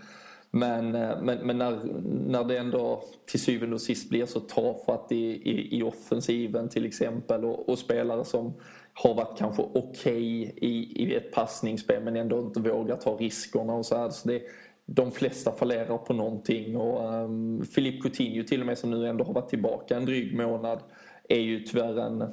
Men, 0.52 0.96
eh, 0.96 1.22
men, 1.22 1.38
men, 1.38 1.58
när, 1.58 1.80
när 2.28 2.44
det 2.44 2.58
ändå 2.58 3.04
till 3.26 3.40
syvende 3.40 3.76
och 3.76 3.82
sist 3.82 4.10
blir 4.10 4.26
så 4.26 4.40
tafatt 4.40 5.12
i, 5.12 5.26
i, 5.26 5.78
i 5.78 5.84
offensiven 5.84 6.70
till 6.70 6.86
exempel 6.86 7.46
och, 7.46 7.70
och 7.70 7.80
spelare 7.80 8.26
som 8.26 8.54
har 8.94 9.14
varit 9.14 9.38
kanske 9.38 9.62
okej 9.62 9.82
okay 9.84 10.70
i, 10.70 11.04
i 11.04 11.16
ett 11.16 11.32
passningsspel 11.32 12.04
men 12.04 12.16
ändå 12.16 12.40
inte 12.40 12.60
vågar 12.60 12.96
ta 12.96 13.16
riskerna 13.16 13.74
och 13.74 13.86
så 13.86 13.98
här. 13.98 14.10
Så 14.10 14.28
det, 14.28 14.42
de 14.86 15.12
flesta 15.12 15.52
fallerar 15.52 15.98
på 15.98 16.14
någonting 16.14 16.78
och 16.78 17.14
um, 17.14 17.66
Philippe 17.76 18.02
Coutinho 18.02 18.44
till 18.44 18.62
och 18.62 18.68
med 18.68 18.78
som 18.78 18.92
nu 18.92 19.08
ändå 19.08 19.24
har 19.24 19.34
varit 19.34 19.50
tillbaka 19.50 19.98
en 19.98 20.06
dryg 20.06 20.38
månad 20.38 20.80
är 21.30 21.40
ju 21.40 21.60
tyvärr 21.60 22.00
en 22.00 22.24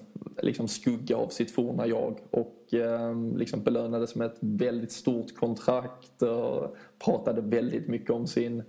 liksom, 0.43 0.69
skugga 0.69 1.17
av 1.17 1.29
sitt 1.29 1.51
forna 1.51 1.87
jag 1.87 2.19
och 2.31 2.73
um, 2.73 3.37
liksom 3.37 3.63
belönades 3.63 4.15
med 4.15 4.27
ett 4.27 4.39
väldigt 4.41 4.93
stort 4.93 5.35
kontrakt 5.35 6.23
och 6.23 6.77
pratade 7.05 7.41
väldigt 7.41 7.89
mycket 7.89 8.11
om 8.11 8.27
sin 8.27 8.63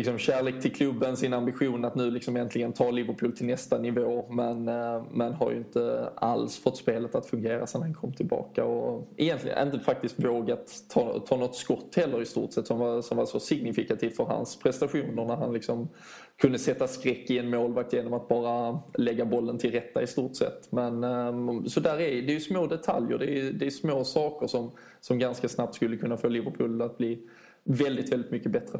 liksom 0.00 0.18
kärlek 0.18 0.62
till 0.62 0.72
klubben, 0.72 1.16
sin 1.16 1.32
ambition 1.32 1.84
att 1.84 1.94
nu 1.94 2.10
liksom 2.10 2.36
äntligen 2.36 2.72
ta 2.72 2.90
Liverpool 2.90 3.32
till 3.32 3.46
nästa 3.46 3.78
nivå. 3.78 4.26
Men, 4.30 4.68
eh, 4.68 5.02
men 5.12 5.32
har 5.32 5.50
ju 5.50 5.56
inte 5.56 6.10
alls 6.14 6.58
fått 6.58 6.76
spelet 6.76 7.14
att 7.14 7.26
fungera 7.26 7.66
sedan 7.66 7.82
han 7.82 7.94
kom 7.94 8.12
tillbaka. 8.12 8.64
Och 8.64 9.08
egentligen 9.16 9.66
inte 9.66 9.80
faktiskt 9.80 10.24
vågat 10.24 10.72
ta, 10.88 11.18
ta 11.18 11.36
något 11.36 11.56
skott 11.56 11.96
heller 11.96 12.22
i 12.22 12.26
stort 12.26 12.52
sett 12.52 12.66
som 12.66 12.78
var, 12.78 13.02
som 13.02 13.16
var 13.16 13.26
så 13.26 13.40
signifikativt 13.40 14.16
för 14.16 14.24
hans 14.24 14.58
prestationer 14.58 15.24
när 15.24 15.36
han 15.36 15.52
liksom 15.52 15.88
kunde 16.36 16.58
sätta 16.58 16.88
skräck 16.88 17.30
i 17.30 17.38
en 17.38 17.50
målvakt 17.50 17.92
genom 17.92 18.12
att 18.12 18.28
bara 18.28 18.80
lägga 18.94 19.24
bollen 19.24 19.58
till 19.58 19.72
rätta 19.72 20.02
i 20.02 20.06
stort 20.06 20.36
sett. 20.36 20.72
Men 20.72 21.04
eh, 21.04 21.64
så 21.66 21.80
där 21.80 22.00
är 22.00 22.22
det 22.22 22.32
är 22.32 22.34
ju 22.34 22.40
små 22.40 22.66
detaljer, 22.66 23.18
det 23.18 23.38
är, 23.38 23.52
det 23.52 23.66
är 23.66 23.70
små 23.70 24.04
saker 24.04 24.46
som, 24.46 24.70
som 25.00 25.18
ganska 25.18 25.48
snabbt 25.48 25.74
skulle 25.74 25.96
kunna 25.96 26.16
få 26.16 26.28
Liverpool 26.28 26.82
att 26.82 26.98
bli 26.98 27.18
väldigt, 27.64 28.12
väldigt 28.12 28.30
mycket 28.30 28.52
bättre. 28.52 28.78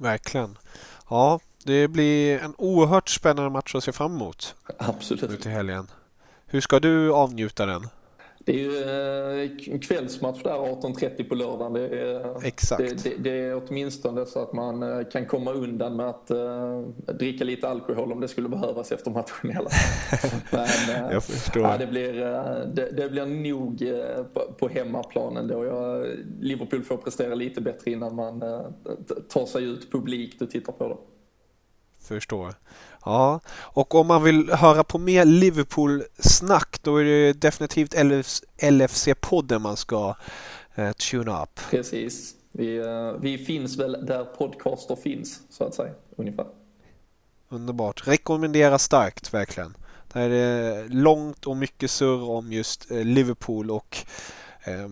Verkligen. 0.00 0.58
Ja, 1.10 1.40
det 1.64 1.88
blir 1.88 2.38
en 2.38 2.54
oerhört 2.58 3.08
spännande 3.08 3.50
match 3.50 3.74
att 3.74 3.84
se 3.84 3.92
fram 3.92 4.14
emot. 4.14 4.54
Absolut. 4.78 5.30
Nu 5.30 5.36
till 5.36 5.50
helgen. 5.50 5.90
Hur 6.46 6.60
ska 6.60 6.80
du 6.80 7.12
avnjuta 7.12 7.66
den? 7.66 7.88
Det 8.44 8.52
är 8.52 8.58
ju 8.58 8.82
en 9.68 9.74
eh, 9.74 9.80
kvällsmatch 9.80 10.42
där 10.42 10.50
18.30 10.50 11.28
på 11.28 11.34
lördagen. 11.34 11.72
Det 11.72 11.88
är, 11.88 12.46
Exakt. 12.46 12.82
Det, 12.82 13.04
det, 13.04 13.16
det, 13.18 13.30
är 13.30 13.62
åtminstone 13.64 14.26
så 14.26 14.42
att 14.42 14.52
man 14.52 14.82
eh, 14.82 15.08
kan 15.12 15.26
komma 15.26 15.52
undan 15.52 15.96
med 15.96 16.08
att 16.08 16.30
uh, 16.30 16.80
dricka 17.14 17.44
lite 17.44 17.68
alkohol 17.68 18.12
om 18.12 18.20
det 18.20 18.28
skulle 18.28 18.48
behövas 18.48 18.92
efter 18.92 19.10
matchen. 19.10 19.50
Hela. 19.50 19.70
Men, 20.50 21.12
Jag 21.12 21.24
förstår. 21.24 21.62
Ja, 21.62 21.78
det, 21.78 21.86
blir, 21.86 22.12
det, 22.74 22.90
det, 22.90 23.08
blir 23.08 23.26
nog 23.26 23.84
på, 24.34 24.52
på 24.58 24.68
hemmaplanen 24.68 25.48
då. 25.48 25.64
Jag, 25.64 26.06
Liverpool 26.40 26.82
får 26.82 26.96
prestera 26.96 27.34
lite 27.34 27.60
bättre 27.60 27.90
innan 27.90 28.14
man 28.14 28.40
tar 29.28 29.46
sig 29.46 29.64
ut 29.64 29.92
publikt 29.92 30.42
och 30.42 30.50
tittar 30.50 30.72
på 30.72 30.88
det. 30.88 30.96
Förstår. 32.02 32.54
Ja, 33.04 33.40
och 33.50 33.94
om 33.94 34.06
man 34.06 34.22
vill 34.22 34.50
höra 34.50 34.84
på 34.84 34.98
mer 34.98 35.24
Liverpool-snack 35.24 36.78
då 36.82 36.96
är 36.96 37.04
det 37.04 37.32
definitivt 37.32 37.94
LFC-podden 38.58 39.58
man 39.58 39.76
ska 39.76 40.14
eh, 40.74 40.92
tuna 40.92 41.42
upp. 41.42 41.60
Precis. 41.70 42.34
Vi, 42.52 42.76
eh, 42.76 43.12
vi 43.20 43.38
finns 43.38 43.78
väl 43.78 44.06
där 44.06 44.24
podcaster 44.24 44.96
finns, 44.96 45.40
så 45.50 45.64
att 45.64 45.74
säga, 45.74 45.92
ungefär. 46.16 46.46
Underbart. 47.48 48.08
Rekommendera 48.08 48.78
starkt, 48.78 49.34
verkligen. 49.34 49.76
Där 50.12 50.20
är 50.20 50.28
det 50.30 50.88
långt 50.88 51.46
och 51.46 51.56
mycket 51.56 51.90
surr 51.90 52.30
om 52.30 52.52
just 52.52 52.90
eh, 52.90 53.04
Liverpool 53.04 53.70
och 53.70 53.96
eh, 54.64 54.88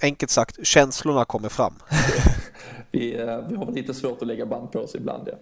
enkelt 0.00 0.30
sagt, 0.30 0.66
känslorna 0.66 1.24
kommer 1.24 1.48
fram. 1.48 1.74
vi, 2.90 3.20
eh, 3.20 3.38
vi 3.48 3.56
har 3.56 3.72
lite 3.72 3.94
svårt 3.94 4.22
att 4.22 4.28
lägga 4.28 4.46
band 4.46 4.72
på 4.72 4.78
oss 4.78 4.94
ibland. 4.94 5.28
Ja. 5.28 5.34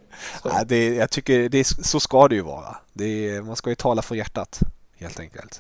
ja 0.44 0.64
det, 0.64 0.94
jag 0.94 1.10
tycker 1.10 1.48
det, 1.48 1.64
så 1.64 2.00
ska 2.00 2.28
det 2.28 2.34
ju 2.34 2.42
vara. 2.42 2.76
Det, 2.92 3.42
man 3.44 3.56
ska 3.56 3.70
ju 3.70 3.76
tala 3.76 4.02
från 4.02 4.18
hjärtat 4.18 4.60
helt 4.96 5.20
enkelt. 5.20 5.58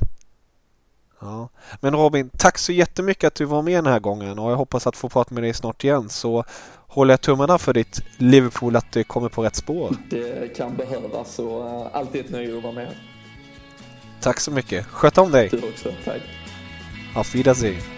Ja. 1.20 1.48
Men 1.80 1.94
Robin, 1.94 2.30
tack 2.38 2.58
så 2.58 2.72
jättemycket 2.72 3.24
att 3.28 3.34
du 3.34 3.44
var 3.44 3.62
med 3.62 3.84
den 3.84 3.92
här 3.92 4.00
gången 4.00 4.38
och 4.38 4.50
jag 4.50 4.56
hoppas 4.56 4.86
att 4.86 4.96
få 4.96 5.08
prata 5.08 5.34
med 5.34 5.42
dig 5.42 5.54
snart 5.54 5.84
igen. 5.84 6.08
Så 6.08 6.44
håller 6.86 7.12
jag 7.12 7.20
tummarna 7.20 7.58
för 7.58 7.72
ditt 7.72 8.00
Liverpool 8.16 8.76
att 8.76 8.92
det 8.92 9.04
kommer 9.04 9.28
på 9.28 9.42
rätt 9.42 9.56
spår. 9.56 9.96
Det 10.10 10.56
kan 10.56 10.76
behövas 10.76 11.38
och 11.38 11.64
uh, 11.64 11.86
alltid 11.92 12.24
ett 12.24 12.30
nöje 12.30 12.56
att 12.56 12.62
vara 12.62 12.72
med. 12.72 12.88
Tack 14.20 14.40
så 14.40 14.50
mycket. 14.50 14.86
Sköt 14.86 15.18
om 15.18 15.30
dig. 15.30 15.48
Du 15.48 15.68
också. 15.68 15.92
Tack. 16.04 16.22
Auf 17.14 17.34
Wiedersehen. 17.34 17.97